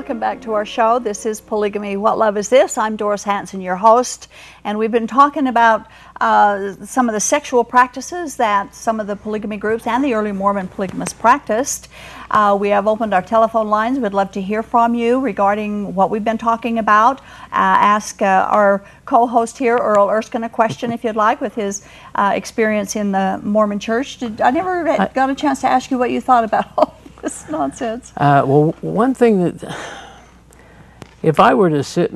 [0.00, 0.98] Welcome back to our show.
[0.98, 2.78] This is Polygamy What Love Is This?
[2.78, 4.28] I'm Doris Hanson, your host,
[4.64, 5.86] and we've been talking about
[6.22, 10.32] uh, some of the sexual practices that some of the polygamy groups and the early
[10.32, 11.88] Mormon polygamists practiced.
[12.30, 13.98] Uh, we have opened our telephone lines.
[13.98, 17.20] We'd love to hear from you regarding what we've been talking about.
[17.20, 21.54] Uh, ask uh, our co host here, Earl Erskine, a question if you'd like with
[21.54, 21.84] his
[22.14, 24.16] uh, experience in the Mormon church.
[24.16, 24.82] Did, I never
[25.12, 28.12] got a chance to ask you what you thought about all this nonsense.
[28.16, 29.76] Uh, well, one thing that,
[31.22, 32.12] if I were to sit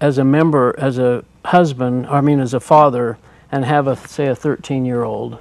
[0.00, 3.18] as a member, as a husband, I mean, as a father,
[3.52, 5.38] and have a say a 13 year old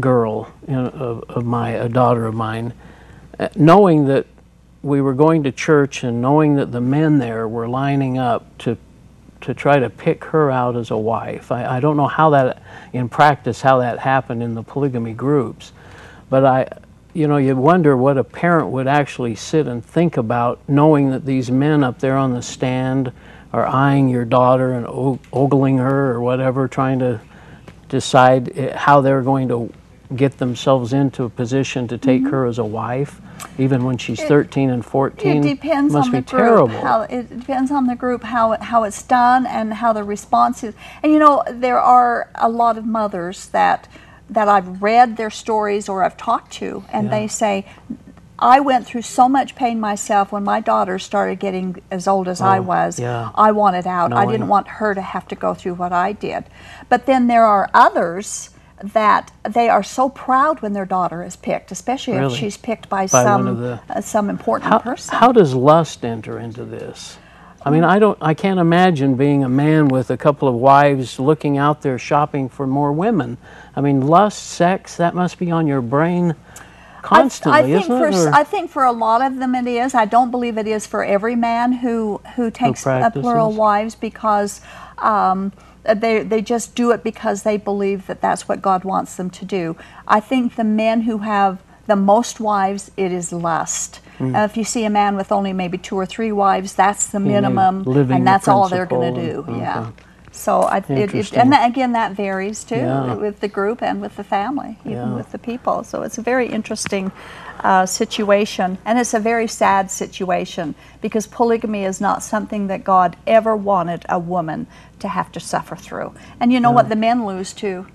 [0.00, 2.72] girl you know, of, of my a daughter of mine,
[3.38, 4.26] uh, knowing that
[4.82, 8.76] we were going to church and knowing that the men there were lining up to
[9.40, 11.50] to try to pick her out as a wife.
[11.50, 15.72] I, I don't know how that in practice how that happened in the polygamy groups,
[16.30, 16.68] but I
[17.14, 21.26] you know, you wonder what a parent would actually sit and think about knowing that
[21.26, 23.12] these men up there on the stand
[23.52, 24.86] are eyeing your daughter and
[25.32, 27.20] ogling her or whatever, trying to
[27.88, 29.72] decide eh, how they're going to
[30.16, 32.30] get themselves into a position to take mm-hmm.
[32.30, 33.20] her as a wife,
[33.58, 35.44] even when she's it, 13 and 14.
[35.44, 36.68] It depends must on the be terrible.
[36.68, 36.80] group.
[36.80, 40.64] How, it depends on the group how it, how it's done and how the response
[40.64, 40.74] is.
[41.02, 43.88] And you know, there are a lot of mothers that
[44.30, 47.10] that I've read their stories or I've talked to, and yeah.
[47.10, 47.66] they say,
[48.38, 52.40] I went through so much pain myself when my daughter started getting as old as
[52.40, 52.98] oh, I was.
[52.98, 53.30] Yeah.
[53.36, 54.12] I wanted out.
[54.12, 56.44] I didn't want her to have to go through what I did.
[56.88, 58.50] But then there are others
[58.82, 62.34] that they are so proud when their daughter is picked, especially really?
[62.34, 65.16] if she's picked by, by some the, uh, some important how, person.
[65.16, 67.18] How does lust enter into this?
[67.64, 68.18] I mean, I don't.
[68.20, 72.48] I can't imagine being a man with a couple of wives looking out there shopping
[72.48, 73.38] for more women.
[73.76, 76.34] I mean, lust, sex, that must be on your brain
[77.02, 78.34] constantly, I, I think for, it?
[78.34, 79.94] I think for a lot of them it is.
[79.94, 84.60] I don't believe it is for every man who who takes who plural wives because.
[84.98, 85.52] Um,
[85.84, 89.44] they, they just do it because they believe that that's what God wants them to
[89.44, 89.76] do.
[90.06, 94.00] I think the men who have the most wives, it is lust.
[94.18, 94.38] Mm.
[94.38, 97.20] Uh, if you see a man with only maybe two or three wives, that's the
[97.20, 99.38] minimum, and that's all they're going to do.
[99.40, 99.58] Okay.
[99.58, 99.90] Yeah.
[100.32, 103.14] So I, it, it, and that, again, that varies too yeah.
[103.14, 105.14] with the group and with the family, even yeah.
[105.14, 105.84] with the people.
[105.84, 107.12] So it's a very interesting
[107.60, 113.14] uh, situation, and it's a very sad situation because polygamy is not something that God
[113.26, 114.66] ever wanted a woman
[115.00, 116.14] to have to suffer through.
[116.40, 116.76] And you know yeah.
[116.76, 116.88] what?
[116.88, 117.86] The men lose too.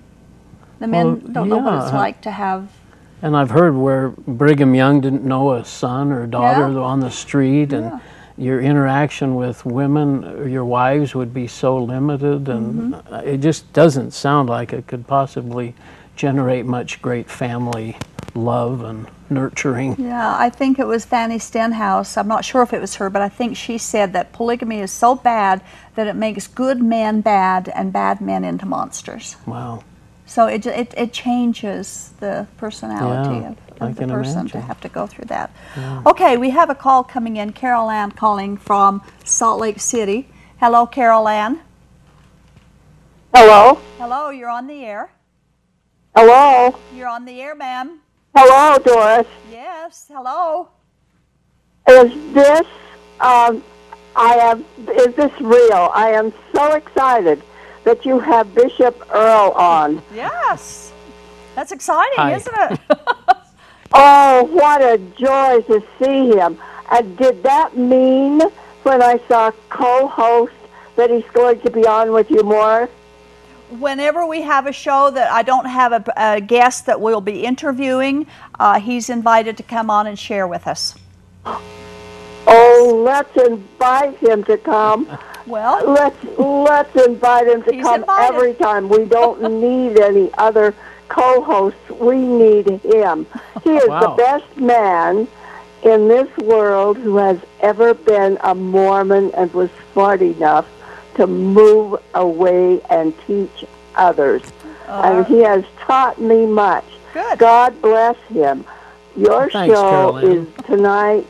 [0.78, 2.70] The men well, don't know what it's like to have.
[3.20, 7.72] And I've heard where Brigham Young didn't know a son or daughter on the street,
[7.72, 8.00] and
[8.36, 13.14] your interaction with women, your wives, would be so limited, and mm-hmm.
[13.28, 15.74] it just doesn't sound like it could possibly
[16.14, 17.96] generate much great family
[18.34, 19.96] love and nurturing.
[19.98, 22.16] Yeah, I think it was Fanny Stenhouse.
[22.16, 24.90] I'm not sure if it was her, but I think she said that polygamy is
[24.90, 25.62] so bad
[25.96, 29.36] that it makes good men bad and bad men into monsters.
[29.46, 29.82] Wow.
[30.28, 34.60] So it, it, it changes the personality yeah, of, of the person imagine.
[34.60, 35.50] to have to go through that.
[35.74, 36.02] Yeah.
[36.04, 37.52] Okay, we have a call coming in.
[37.52, 40.28] Carol Ann calling from Salt Lake City.
[40.60, 41.60] Hello, Carol Ann.
[43.34, 43.80] Hello.
[43.96, 45.10] Hello, you're on the air.
[46.14, 46.78] Hello.
[46.94, 48.00] You're on the air, ma'am.
[48.36, 49.26] Hello, Doris.
[49.50, 50.68] Yes, hello.
[51.88, 52.66] Is this,
[53.20, 53.64] um,
[54.14, 54.64] I am,
[54.94, 55.90] is this real?
[55.94, 57.42] I am so excited
[57.88, 60.02] that you have Bishop Earl on.
[60.14, 60.92] Yes.
[61.54, 62.34] That's exciting, Hi.
[62.34, 62.80] isn't it?
[63.94, 66.58] oh, what a joy to see him.
[66.92, 68.42] And did that mean
[68.82, 70.52] when I saw co-host
[70.96, 72.90] that he's going to be on with you more?
[73.70, 77.42] Whenever we have a show that I don't have a, a guest that we'll be
[77.42, 78.26] interviewing,
[78.60, 80.94] uh, he's invited to come on and share with us.
[81.46, 85.08] Oh, let's invite him to come.
[85.48, 88.34] Well, let's let's invite him to come invited.
[88.34, 88.88] every time.
[88.88, 90.74] We don't need any other
[91.08, 91.90] co-hosts.
[91.90, 93.26] We need him.
[93.64, 94.00] He is wow.
[94.00, 95.26] the best man
[95.82, 100.66] in this world who has ever been a Mormon and was smart enough
[101.14, 104.42] to move away and teach others.
[104.86, 105.02] Uh-huh.
[105.04, 106.84] and he has taught me much.
[107.12, 107.38] Good.
[107.38, 108.64] God bless him.
[109.16, 110.46] Your Thanks, show Carolyn.
[110.46, 111.26] is tonight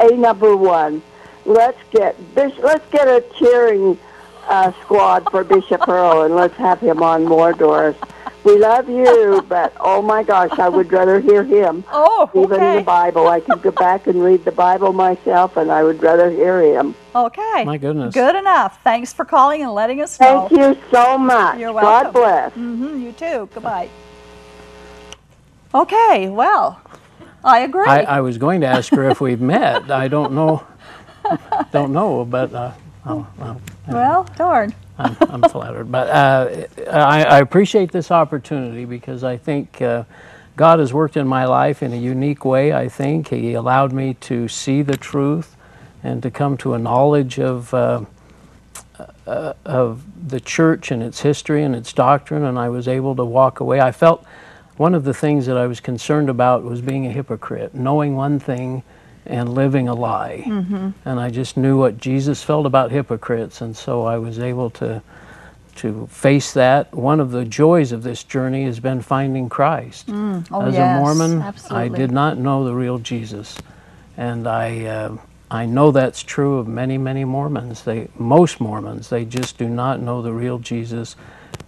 [0.00, 1.02] a number one.
[1.46, 3.98] Let's get let's get a cheering
[4.48, 7.96] uh, squad for Bishop Earl and let's have him on more, Doris.
[8.44, 11.82] We love you, but oh my gosh, I would rather hear him.
[11.90, 12.40] Oh, okay.
[12.40, 12.78] Even okay.
[12.78, 16.30] the Bible, I could go back and read the Bible myself, and I would rather
[16.30, 16.94] hear him.
[17.14, 17.64] Okay.
[17.64, 18.14] My goodness.
[18.14, 18.82] Good enough.
[18.84, 20.48] Thanks for calling and letting us know.
[20.48, 21.58] Thank you so much.
[21.58, 22.12] You're welcome.
[22.12, 22.52] God bless.
[22.52, 23.48] hmm you too.
[23.54, 23.88] Goodbye.
[25.74, 26.80] Okay, well,
[27.42, 27.86] I agree.
[27.86, 29.90] I, I was going to ask her if we've met.
[29.90, 30.64] I don't know.
[31.72, 32.72] Don't know, but uh,
[33.04, 34.74] I'll, I'll, well, darn.
[34.98, 35.90] I'm, I'm flattered.
[35.90, 40.04] But uh, I, I appreciate this opportunity because I think uh,
[40.56, 42.72] God has worked in my life in a unique way.
[42.72, 45.56] I think He allowed me to see the truth
[46.02, 47.72] and to come to a knowledge of.
[47.74, 48.04] Uh,
[49.26, 53.24] uh, of the church and its history and its doctrine, and I was able to
[53.24, 53.80] walk away.
[53.80, 54.24] I felt
[54.76, 58.38] one of the things that I was concerned about was being a hypocrite, knowing one
[58.38, 58.82] thing
[59.26, 60.42] and living a lie.
[61.04, 65.02] And I just knew what Jesus felt about hypocrites, and so I was able to
[65.76, 66.94] to face that.
[66.94, 70.08] One of the joys of this journey has been finding Christ.
[70.52, 71.84] Oh, As yes, a Mormon, absolutely.
[71.84, 73.58] I did not know the real Jesus,
[74.16, 75.16] and I uh,
[75.50, 77.84] I know that's true of many many Mormons.
[77.84, 81.16] They most Mormons they just do not know the real Jesus,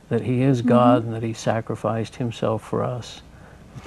[0.08, 0.68] that He is Mm-hmm.
[0.68, 3.22] God and that He sacrificed Himself for us,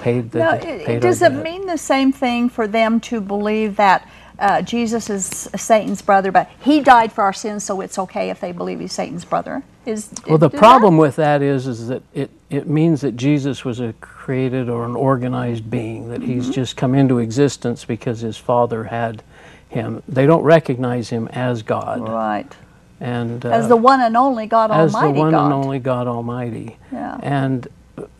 [0.00, 1.42] paid the paid it, does it debt.
[1.44, 6.50] mean the same thing for them to believe that uh, Jesus is Satan's brother, but
[6.60, 9.62] he died for our sins, so it's okay if they believe he's Satan's brother?
[9.84, 13.16] Is Well, the does that- problem with that is, is that it, it means that
[13.18, 16.52] Jesus was a created or an organized being, that he's Mm-hmm.
[16.52, 19.22] just come into existence because his father had
[19.68, 20.02] him.
[20.08, 22.00] They don't recognize him as God.
[22.08, 22.50] right
[22.98, 25.44] And, uh, as the one and only God as Almighty the one God.
[25.44, 26.78] and only God Almighty.
[26.92, 27.18] Yeah.
[27.22, 27.68] And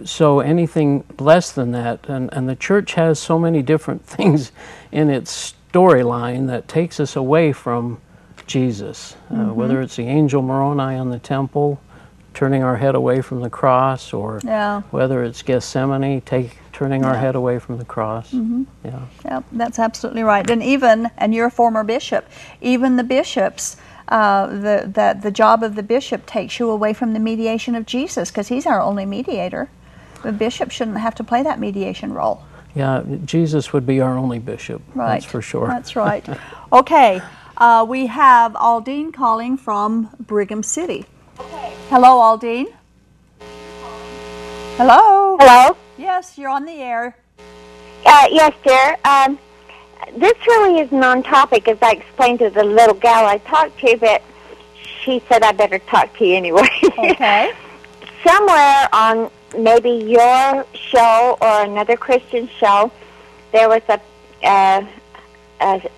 [0.04, 4.52] so anything less than that, and, and the church has so many different things
[4.92, 8.00] in its storyline that takes us away from
[8.46, 9.16] Jesus.
[9.30, 9.54] Uh, Mm-hmm.
[9.54, 11.80] whether it's the angel Moroni on the temple,
[12.34, 14.82] turning our head away from the cross, or Yeah.
[14.90, 18.32] whether it's Gethsemane, take, turning our head away from the cross.
[18.32, 18.62] Mm-hmm.
[18.84, 19.00] Yeah.
[19.24, 20.48] Yep, that's absolutely right.
[20.48, 22.24] And even, and you're a former bishop,
[22.60, 23.76] even the bishops,
[24.10, 27.86] uh, the, the, the job of the bishop takes you away from the mediation of
[27.86, 29.70] Jesus because he's our only mediator.
[30.22, 32.42] The bishop shouldn't have to play that mediation role.
[32.74, 34.82] Yeah, Jesus would be our only bishop.
[34.94, 35.14] Right.
[35.14, 35.66] That's for sure.
[35.66, 36.24] That's right.
[36.72, 37.22] okay,
[37.56, 41.04] uh, we have Aldine calling from Brigham City.
[41.38, 41.72] Okay.
[41.88, 42.72] Hello, Aldine.
[44.76, 45.36] Hello.
[45.38, 45.76] Hello.
[45.98, 47.16] Yes, you're on the air.
[48.06, 48.96] Uh, yes, dear.
[49.04, 49.38] Um,
[50.16, 53.96] this really isn't on topic, as I explained to the little gal I talked to,
[53.98, 54.22] but
[55.02, 56.68] she said I better talk to you anyway.
[56.98, 57.52] Okay.
[58.24, 62.90] Somewhere on maybe your show or another Christian show,
[63.52, 64.00] there was a,
[64.46, 64.86] uh,
[65.60, 65.90] a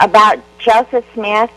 [0.00, 1.50] about Joseph Smith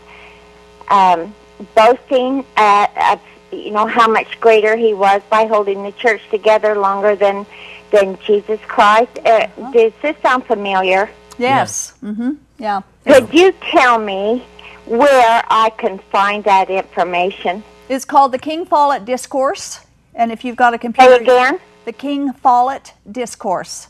[0.88, 1.34] um,
[1.74, 3.20] boasting uh, of
[3.52, 7.46] you know how much greater he was by holding the church together longer than
[7.90, 9.18] than Jesus Christ.
[9.24, 11.10] Uh, Does this sound familiar?
[11.40, 11.94] Yes.
[12.02, 12.32] Mm-hmm.
[12.58, 12.82] Yeah.
[13.06, 14.44] Could you tell me
[14.86, 17.62] where I can find that information?
[17.88, 19.80] It's called the King Follett Discourse.
[20.14, 21.60] And if you've got a Say computer, again.
[21.84, 23.88] the King Follett Discourse.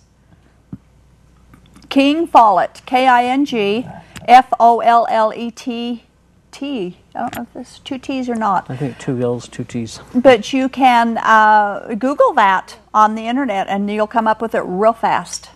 [1.89, 3.87] King Follett, K I N G
[4.29, 6.05] F O L L E T
[6.53, 6.97] T.
[7.15, 8.71] I don't know if there's two T's or not.
[8.71, 9.99] I think two L's, two T's.
[10.15, 14.61] But you can uh, Google that on the internet and you'll come up with it
[14.65, 15.51] real fast.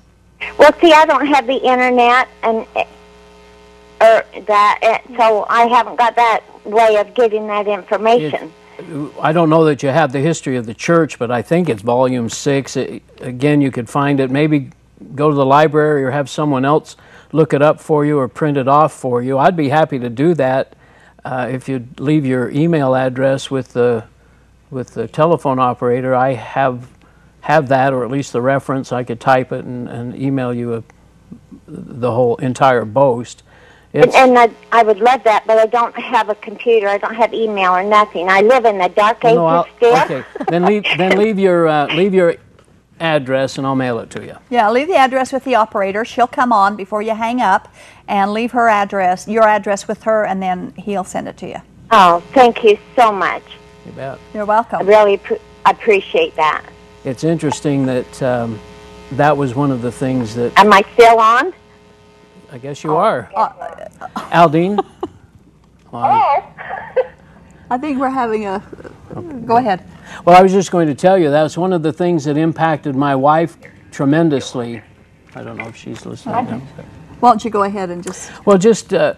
[0.59, 2.85] Well, see, I don't have the internet and uh,
[4.01, 8.53] or that, uh, so I haven't got that way of getting that information.
[9.21, 11.83] I don't know that you have the history of the church, but I think it's
[11.83, 12.77] volume six.
[12.77, 14.31] It, again, you could find it.
[14.31, 14.71] Maybe
[15.15, 16.97] go to the library or have someone else
[17.33, 19.39] look it up for you or print it off for you.
[19.39, 20.75] I'd be happy to do that
[21.25, 24.05] uh, if you'd leave your email address with the
[24.71, 26.15] with the telephone operator.
[26.15, 26.89] I have
[27.45, 28.91] have that, or at least the reference.
[28.91, 30.83] I could type it and, and email you a,
[31.69, 33.43] the whole entire boast.
[33.93, 36.89] And, It's, and I, I would love that, but I don't have a computer.
[36.89, 38.29] I don't have email or nothing.
[38.31, 39.95] I live in the dark ages no, still.
[39.97, 40.25] okay.
[40.49, 42.37] Then leave then leave your uh, leave your
[42.99, 44.37] address and I'll mail it to you.
[44.51, 46.05] Yeah, leave the address with the operator.
[46.05, 47.73] She'll come on before you hang up
[48.09, 51.61] and leave her address, your address with her, and then he'll send it to you.
[51.91, 53.43] Oh, thank you so much.
[53.87, 54.19] You bet.
[54.33, 54.87] You're I welcome.
[54.87, 56.65] really appre appreciate that.
[57.05, 58.59] It's interesting that um,
[59.13, 61.53] that was one of the things that Am I still on?
[62.51, 63.31] I guess you are.
[64.33, 64.79] Aldine?
[65.93, 66.03] Well,
[67.71, 68.61] I think we're having a.
[69.47, 69.87] Go ahead.
[70.25, 72.97] well, I was just going to tell you that's one of the things that impacted
[72.97, 73.57] my wife
[73.93, 74.83] tremendously.
[75.37, 76.63] I don't know if she's listening now.
[77.21, 78.33] Why don't you go ahead and just.
[78.45, 79.15] Well, just, uh,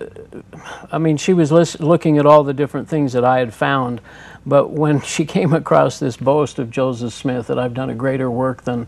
[0.93, 4.03] I mean, she was lis- looking at all the different things that I had found,
[4.47, 8.31] but when she came across this boast of Joseph Smith that I've done a greater
[8.31, 8.87] work than,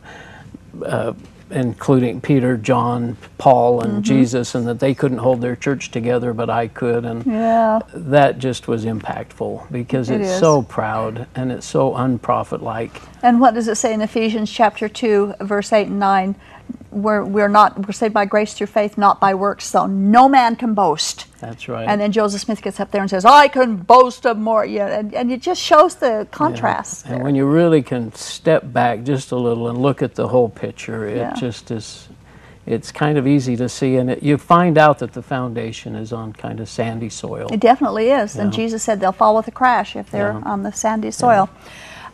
[0.87, 1.13] uh,
[1.51, 6.49] including Peter, John, Paul, and Jesus, and that they couldn't hold their church together, but
[6.51, 7.81] I could, and Yeah.
[7.93, 10.39] that just was impactful because It it's is.
[10.41, 13.01] so proud and it's so unprophet-like.
[13.23, 16.35] And what does it say in Ephesians chapter 2, verse 8 and 9?
[16.91, 20.57] We're, we're not, we're saved by grace through faith, not by works, so no man
[20.57, 21.27] can boast.
[21.39, 21.87] That's right.
[21.87, 24.65] And then Joseph Smith gets up there and says, I can boast of more.
[24.65, 27.05] Yeah, and, and it just shows the contrast.
[27.05, 27.23] And there.
[27.25, 31.07] when you really can step back just a little and look at the whole picture,
[31.07, 31.35] it Yeah.
[31.35, 32.09] just is.
[32.65, 36.13] It's kind of easy to see, and it, you find out that the foundation is
[36.13, 37.49] on kind of sandy soil.
[37.51, 38.37] It definitely is.
[38.37, 40.43] And Jesus said they'll fall with a crash if they're Yeah.
[40.51, 41.49] on the sandy soil.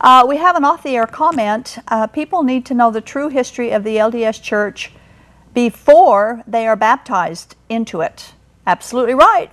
[0.05, 1.79] Uh, we have an off the air comment.
[1.87, 4.91] Uh, people need to know the true history of the LDS Church
[5.55, 8.33] before they are baptized into it.
[8.67, 9.49] Absolutely right.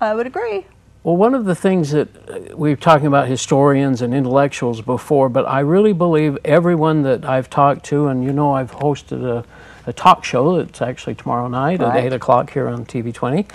[0.00, 0.64] I would agree.
[1.02, 5.28] Well, one of the things that uh, we were talking about historians and intellectuals before,
[5.28, 9.44] but I really believe everyone that I've talked to, and you know, I've hosted a,
[9.86, 11.98] a talk show that's actually tomorrow night Right.
[11.98, 13.46] at 8 o'clock here on TV 20.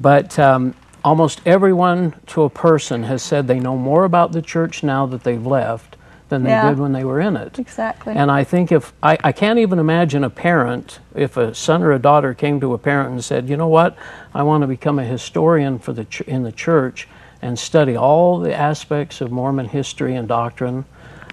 [0.00, 0.74] But um,
[1.04, 5.24] almost everyone to a person has said they know more about the church now that
[5.24, 5.96] they've left
[6.28, 6.70] than they Yeah.
[6.70, 7.58] did when they were in it.
[7.58, 8.14] Exactly.
[8.14, 11.92] And I think if I, I can't even imagine a parent, if a son or
[11.92, 13.96] a daughter came to a parent and said, you know what,
[14.34, 17.06] I want to become a historian for the ch- in the church
[17.42, 20.84] and study all the aspects of Mormon history and doctrine,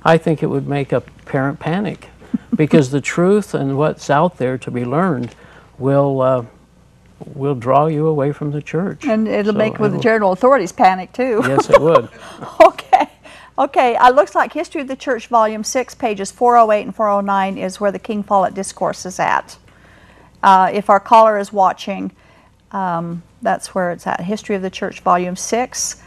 [0.04, 2.10] I think it would make a parent panic,
[2.56, 5.34] because the truth and what's out there to be learned
[5.78, 6.46] will uh,
[7.26, 9.06] will draw you away from the church.
[9.06, 11.42] and it'll So make with the it'll- general authorities panic too.
[11.48, 12.10] Yes, it would.
[12.62, 13.10] Okay.
[13.58, 13.98] Okay.
[14.00, 17.92] It looks like History of the Church, Volume 6, pages 408 and 409 is where
[17.92, 19.58] the King Follett Discourse is at.
[20.42, 22.12] Uh, if our caller is watching,
[22.72, 24.22] um, that's where it's at.
[24.22, 26.02] History of the Church, Volume 6,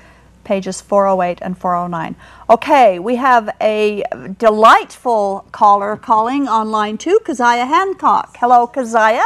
[0.45, 2.17] pages 408 and 409.
[2.49, 4.03] Okay, we have a
[4.39, 8.37] delightful caller calling on line two, Keziah Hancock.
[8.39, 9.23] Hello, Keziah.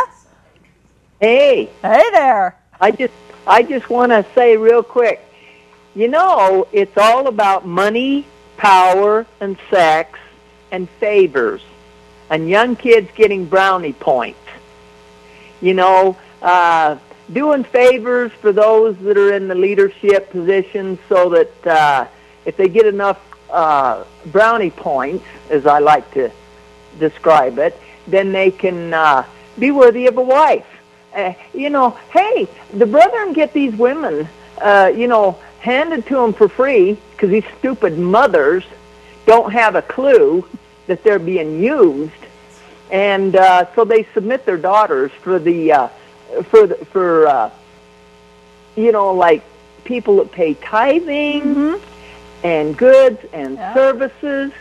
[1.21, 2.57] Hey, Hey there.
[2.79, 3.15] I just
[3.47, 5.25] I just want to say real quick.
[5.95, 8.27] You know, it's all about money,
[8.59, 10.19] power, and sex
[10.71, 11.63] and favors.
[12.29, 14.39] And young kids getting brownie points.
[15.63, 16.99] You know, uh,
[17.33, 22.07] doing favors for those that are in the leadership positions so that uh,
[22.45, 26.31] if they get enough uh, brownie points, as I like to
[26.99, 27.75] describe it,
[28.07, 29.25] then they can uh,
[29.59, 30.67] be worthy of a wife.
[31.17, 34.29] Uh, you know, hey, the brethren get these women,
[34.61, 38.65] uh, you know, handed to them for free because these stupid mothers
[39.25, 40.47] don't have a clue
[40.87, 42.13] that they're being used,
[42.91, 45.89] and uh, so they submit their daughters for the uh,
[46.51, 47.51] for the, for uh,
[48.77, 49.43] you know like
[49.85, 51.81] people that pay tithing
[52.45, 53.73] and goods and Yeah.
[53.73, 54.53] services.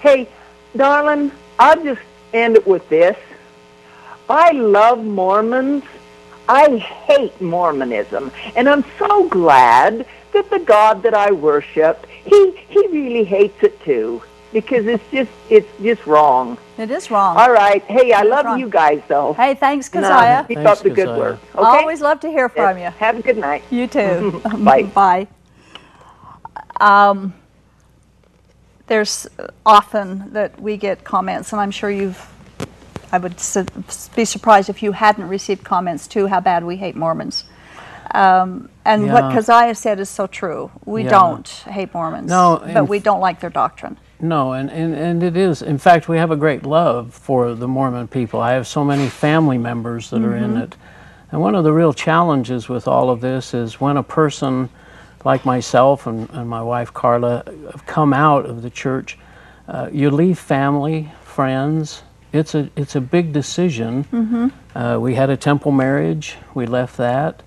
[0.00, 0.26] Hey,
[0.74, 2.00] darling, I'll just
[2.32, 3.16] end it with this.
[4.30, 5.84] I love Mormons.
[6.48, 12.86] I hate Mormonism, and I'm so glad that the God that I worship, he he
[12.88, 14.22] really hates it too
[14.52, 16.56] because it's just it's just wrong.
[16.78, 17.36] It is wrong.
[17.36, 18.60] All right, hey, I love wrong.
[18.60, 19.34] you guys though.
[19.34, 20.44] Hey, thanks, Nah, Keziah.
[20.48, 21.38] keep Thanks, up the good work.
[21.54, 21.64] Okay.
[21.64, 22.84] Always love to hear from you.
[22.84, 23.62] Have a good night.
[23.70, 24.40] You too.
[24.58, 24.84] Bye.
[24.84, 25.28] Bye.
[26.80, 27.34] Um,
[28.86, 29.26] there's
[29.66, 32.34] often that we get comments, and I'm sure you've.
[33.12, 33.66] I would su-
[34.14, 37.44] be surprised if you hadn't received comments too how bad we hate Mormons.
[38.14, 39.32] Um, and what Yeah.
[39.34, 40.70] Keziah said is so true.
[40.86, 41.10] We Yeah.
[41.10, 43.98] don't hate Mormons, No, but we don't like their doctrine.
[44.20, 45.62] No, and, and, and it is.
[45.62, 48.40] In fact, we have a great love for the Mormon people.
[48.40, 50.74] I have so many family members that are in it.
[51.30, 54.70] And one of the real challenges with all of this is when a person
[55.24, 59.18] like myself and, and my wife Carla have come out of the church,
[59.68, 62.02] uh, you leave family, friends.
[62.32, 64.52] It's a, it's a big decision.
[64.74, 67.42] Uh, we had a temple marriage, we left that.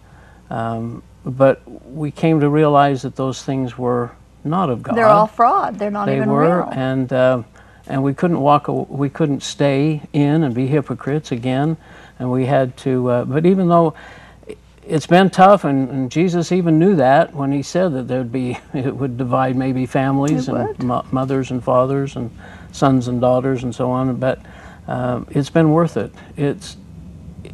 [0.50, 1.62] Um, but
[1.92, 4.12] we came to realize that those things were
[4.44, 5.78] not of God They're all fraud.
[5.78, 6.70] They're not they even were, real.
[6.72, 7.44] and uh,
[7.88, 8.68] and we couldn't walk.
[8.68, 11.78] We couldn't stay in and be hypocrites again,
[12.20, 13.08] and we had to.
[13.10, 13.94] Uh, but even though
[14.88, 18.58] it's been tough, and, and Jesus even knew that when he said that there'd be
[18.74, 22.32] it would divide maybe families It and mo- mothers and fathers and
[22.72, 24.16] sons and daughters and so on.
[24.16, 24.40] But
[24.88, 26.12] um, it's been worth it.
[26.38, 26.78] It's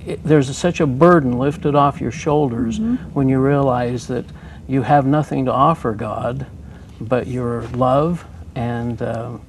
[0.06, 2.96] it, there's such a burden lifted off your shoulders Mm-hmm.
[3.14, 4.26] when you realize that
[4.68, 6.46] you have nothing to offer God
[7.00, 8.26] but your love
[8.56, 9.42] and um,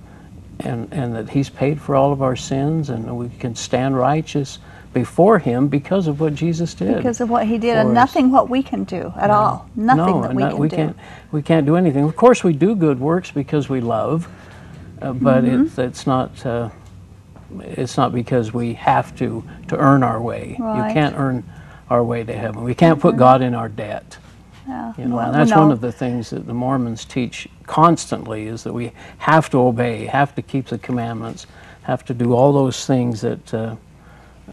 [0.61, 4.59] and and that He's paid for all of our sins and we can stand righteous
[4.93, 6.97] before Him because of what Jesus did.
[6.97, 7.95] Because of what he did, and us.
[7.95, 9.68] nothing what we can do at all.
[9.76, 10.76] Nothing no, that we can we do.
[10.76, 10.97] can't
[11.33, 12.05] we can't do anything.
[12.05, 14.29] Of course, we do good works because we love,
[15.03, 15.66] uh, but Mm-hmm.
[15.66, 16.45] it's it's not.
[16.47, 16.70] Uh,
[17.61, 20.57] it's not because we have to to earn our way.
[20.59, 20.88] Right.
[20.88, 21.44] You can't earn
[21.90, 22.64] our way to heaven.
[22.64, 24.18] We can't put God in our debt.
[24.66, 24.92] Yeah.
[24.99, 25.61] You know, Well, and that's no.
[25.61, 30.05] one of the things that the Mormons teach constantly is that we have to obey,
[30.07, 31.46] have to keep the commandments,
[31.82, 33.76] have to do all those things that uh,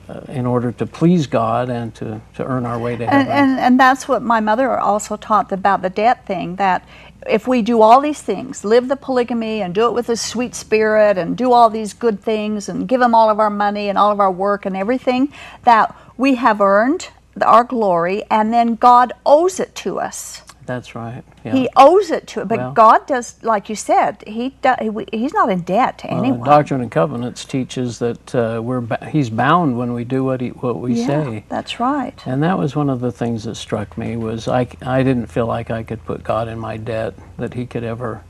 [0.07, 3.27] uh, in order to please God and to, to earn our way to heaven.
[3.27, 6.87] And, and, and that's what my mother also taught about the debt thing that
[7.27, 10.53] if we do all these things, live the polygamy and do it with a sweet
[10.53, 13.97] spirit and do all these good things and give him all of our money and
[13.97, 15.33] all of our work and everything,
[15.63, 17.09] that we have earned
[17.41, 20.41] our glory and then God owes it to us.
[20.65, 21.23] That's right.
[21.43, 21.53] Yeah.
[21.53, 25.17] He owes it to it, but Well- God does, like you said, he do, he-
[25.17, 26.43] he's not in debt to Uh, anyone.
[26.47, 30.49] Doctrine and Covenants teaches that uh, we're ba- he's bound when we do what he,
[30.49, 31.43] what we yeah, say.
[31.49, 32.21] that's right.
[32.25, 35.45] And that was one of the things that struck me was I I didn't feel
[35.45, 38.21] like I could put God in my debt that he could ever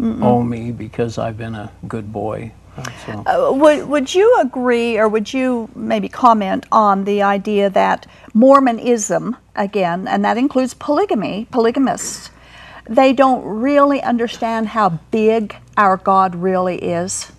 [0.00, 2.52] owe me because I've been a good boy.
[2.76, 9.36] Uh, would, would you agree or would you maybe comment on the idea that Mormonism,
[9.54, 12.30] again, and that includes polygamy, polygamists,
[12.86, 17.32] they don't really understand how big our God really is?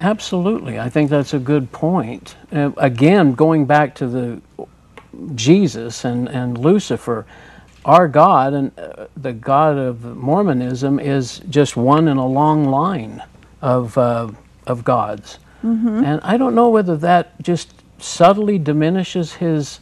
[0.00, 2.36] Absolutely, I think that's a good point.
[2.50, 4.40] Uh, again, going back to the
[5.34, 7.26] Jesus and, and Lucifer,
[7.84, 13.22] our God and uh, the God of Mormonism is just one in a long line
[13.62, 14.30] of uh,
[14.66, 16.04] of gods, mm-hmm.
[16.04, 19.80] and I don't know whether that just subtly diminishes his.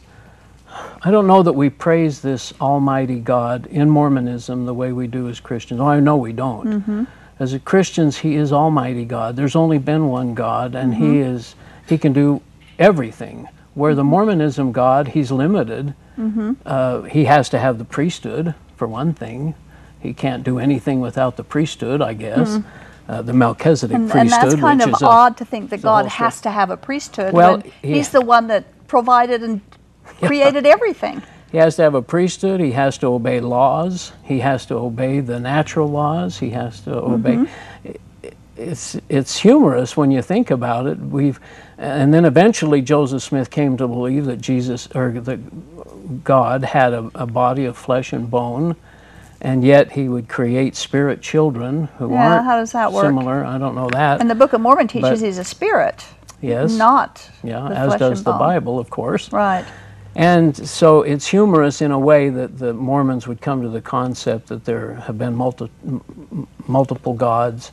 [1.01, 5.27] I don't know that we praise this Almighty God in Mormonism the way we do
[5.27, 5.79] as Christians.
[5.79, 6.67] Oh, I know we don't.
[6.67, 7.03] Mm-hmm.
[7.39, 9.35] As a Christians, He is Almighty God.
[9.35, 11.35] There's only been one God, and He mm-hmm.
[11.35, 11.55] is
[11.87, 12.41] He can do
[12.77, 13.47] everything.
[13.73, 15.95] Where the Mormonism God, He's limited.
[16.65, 19.55] Uh, he has to have the priesthood for one thing.
[20.01, 22.59] He can't do anything without the priesthood, I guess.
[23.09, 26.05] Uh, the Melchizedek And, and that's kind of is a- odd to think that God
[26.05, 29.61] has to have a priesthood Well, he- He's the one that provided and
[30.21, 31.23] created everything.
[31.51, 32.59] He has to have a priesthood.
[32.59, 34.11] He has to obey laws.
[34.23, 36.37] He has to obey the natural laws.
[36.37, 37.47] He has to obey.
[38.55, 40.99] It's it's humorous when you think about it.
[40.99, 41.39] We've,
[41.79, 47.09] and then eventually Joseph Smith came to believe that Jesus or that God had a,
[47.15, 48.75] a body of flesh and bone,
[49.41, 53.05] and yet He would create spirit children who Yeah, aren't how does that work?
[53.05, 53.45] similar.
[53.45, 54.21] I don't know that.
[54.21, 56.05] And the Book of Mormon teaches But- He's a spirit,
[56.41, 58.33] yes, not yeah, as does the.
[58.33, 59.31] Bible, of course.
[59.31, 59.65] Right.
[60.15, 64.47] And so it's humorous in a way that the Mormons would come to the concept
[64.47, 65.69] that there have been multi-
[66.67, 67.71] multiple gods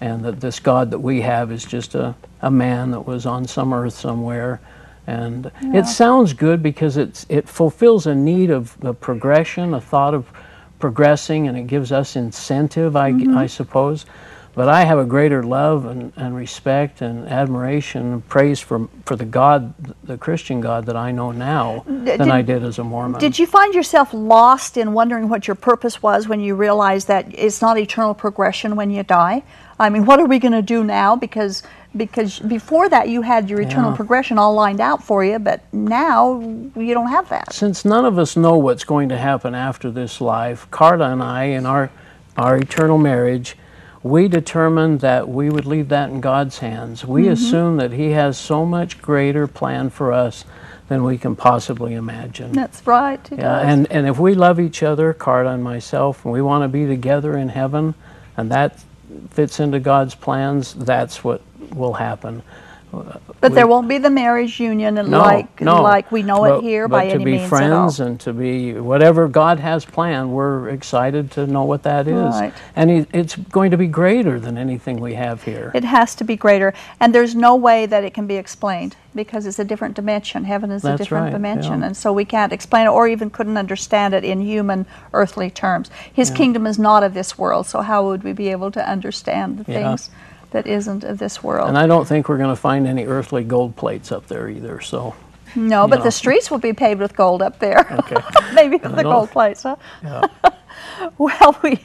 [0.00, 3.46] and that this God that we have is just a, a man that was on
[3.46, 4.60] some earth somewhere.
[5.06, 10.12] And it sounds good because it's, it fulfills a need of, of progression, a thought
[10.12, 10.26] of
[10.78, 13.36] progressing, and it gives us incentive, I, mm-hmm.
[13.36, 14.06] I suppose.
[14.56, 19.14] But I have a greater love and, and respect and admiration and praise for, for
[19.14, 22.84] the God, the Christian God that I know now than did- I did as a
[22.84, 23.20] Mormon.
[23.20, 27.26] Did you find yourself lost in wondering what your purpose was when you realized that
[27.34, 29.42] it's not eternal progression when you die?
[29.78, 31.16] I mean, what are we going to do now?
[31.16, 31.62] Because
[31.96, 33.96] because before that you had your eternal Yeah.
[33.96, 36.40] progression all lined out for you, but now
[36.76, 37.52] you don't have that.
[37.52, 41.44] Since none of us know what's going to happen after this life, Carla and I,
[41.44, 41.90] in our,
[42.36, 43.56] our eternal marriage,
[44.02, 47.04] we determined that we would leave that in God's hands.
[47.04, 47.32] We Mm-hmm.
[47.32, 50.44] assume that He has so much greater plan for us
[50.88, 52.52] than we can possibly imagine.
[52.52, 53.18] That's right.
[53.32, 53.64] Yeah, does.
[53.66, 56.86] and, and if we love each other, Carla and myself, and we want to be
[56.86, 57.94] together in heaven,
[58.36, 58.78] and that
[59.30, 61.40] fits into God's plans, that's what
[61.74, 62.42] will happen.
[63.40, 65.82] but there won't be the marriage union and No, like no.
[65.82, 68.08] like we know But- it here but by to any be means friends at all.
[68.10, 72.54] and to be whatever God has planned, we're excited to know what that is, Right.
[72.74, 75.72] and it's going to be greater than anything we have here.
[75.74, 79.46] It has to be greater, and there's no way that it can be explained because
[79.46, 80.44] it's a different dimension.
[80.44, 81.86] Heaven is a different right, dimension, yeah.
[81.86, 85.90] and so we can't explain it or even couldn't understand it in human, earthly terms.
[86.10, 89.58] His kingdom is not of this world, so how would we be able to understand
[89.58, 89.88] the Yeah.
[89.88, 90.08] things
[90.50, 91.68] that isn't of this world?
[91.68, 94.80] and I don't think we're going to find any earthly gold plates up there either.
[94.80, 95.14] So,
[95.54, 96.04] no, but know.
[96.04, 97.86] the streets will be paved with gold up there.
[97.98, 98.16] okay.
[98.54, 99.76] Maybe the gold plates, huh?
[100.02, 100.26] Yeah.
[101.18, 101.78] Well, we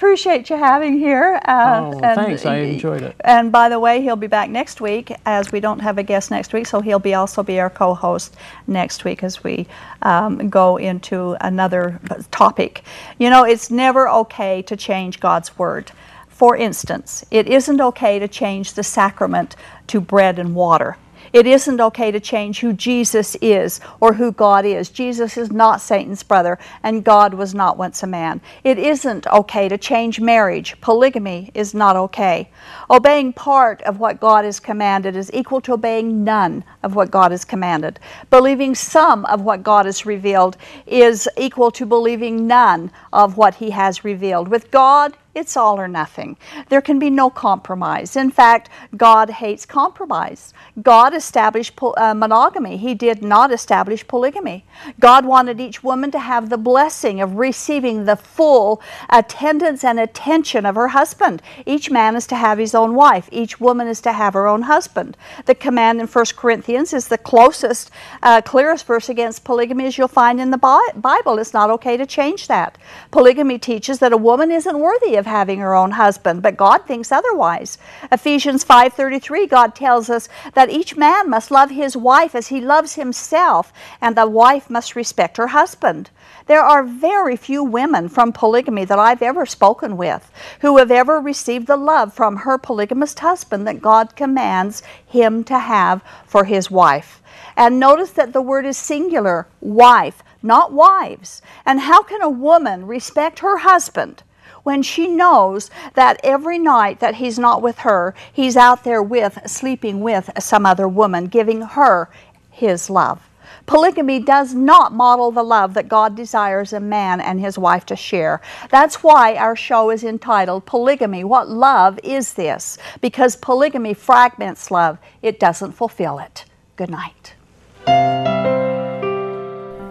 [0.00, 1.40] appreciate you having here.
[1.46, 2.46] Uh, oh, thanks.
[2.46, 3.14] I enjoyed it.
[3.20, 6.30] And by the way, he'll be back next week, as we don't have a guest
[6.30, 8.34] next week, so he'll be also be our co-host
[8.66, 9.66] next week as we
[10.00, 12.00] um, go into another
[12.30, 12.82] topic.
[13.18, 15.92] You know, it's never okay to change God's word.
[16.40, 19.56] For instance, it isn't okay to change the sacrament
[19.88, 20.96] to bread and water.
[21.34, 24.88] It isn't okay to change who Jesus is or who God is.
[24.88, 28.40] Jesus is not Satan's brother, and God was not once a man.
[28.64, 30.80] It isn't okay to change marriage.
[30.80, 32.48] Polygamy is not okay.
[32.88, 37.32] Obeying part of what God has commanded is equal to obeying none of what God
[37.32, 38.00] has commanded.
[38.30, 43.68] Believing some of what God has revealed is equal to believing none of what He
[43.68, 44.48] has revealed.
[44.48, 46.36] With God, it's all or nothing.
[46.68, 48.16] There can be no compromise.
[48.16, 50.52] In fact, God hates compromise.
[50.82, 54.64] God established uh, monogamy, He did not establish polygamy.
[54.98, 60.66] God wanted each woman to have the blessing of receiving the full attendance and attention
[60.66, 61.42] of her husband.
[61.64, 64.62] Each man is to have his own wife, each woman is to have her own
[64.62, 65.16] husband.
[65.46, 67.90] The command in 1 Corinthians is the closest,
[68.22, 71.38] uh, clearest verse against polygamy as you'll find in the Bible.
[71.38, 72.78] It's not okay to change that.
[73.10, 77.10] Polygamy teaches that a woman isn't worthy of having her own husband, but God thinks
[77.10, 77.78] otherwise.
[78.12, 82.96] Ephesians 5:33 God tells us that each man must love his wife as he loves
[82.96, 83.72] himself,
[84.02, 86.10] and the wife must respect her husband.
[86.46, 91.20] There are very few women from polygamy that I've ever spoken with who have ever
[91.20, 96.70] received the love from her polygamist husband that God commands him to have for his
[96.70, 97.22] wife.
[97.56, 101.40] And notice that the word is singular, wife, not wives.
[101.64, 104.22] And how can a woman respect her husband
[104.62, 109.38] when she knows that every night that he's not with her, he's out there with,
[109.46, 112.10] sleeping with some other woman, giving her
[112.50, 113.26] his love.
[113.66, 117.96] Polygamy does not model the love that God desires a man and his wife to
[117.96, 118.40] share.
[118.70, 122.78] That's why our show is entitled Polygamy What Love Is This?
[123.00, 126.44] Because polygamy fragments love, it doesn't fulfill it.
[126.76, 127.34] Good night.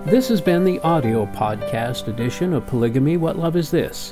[0.06, 4.12] This has been the audio podcast edition of Polygamy What Love Is This?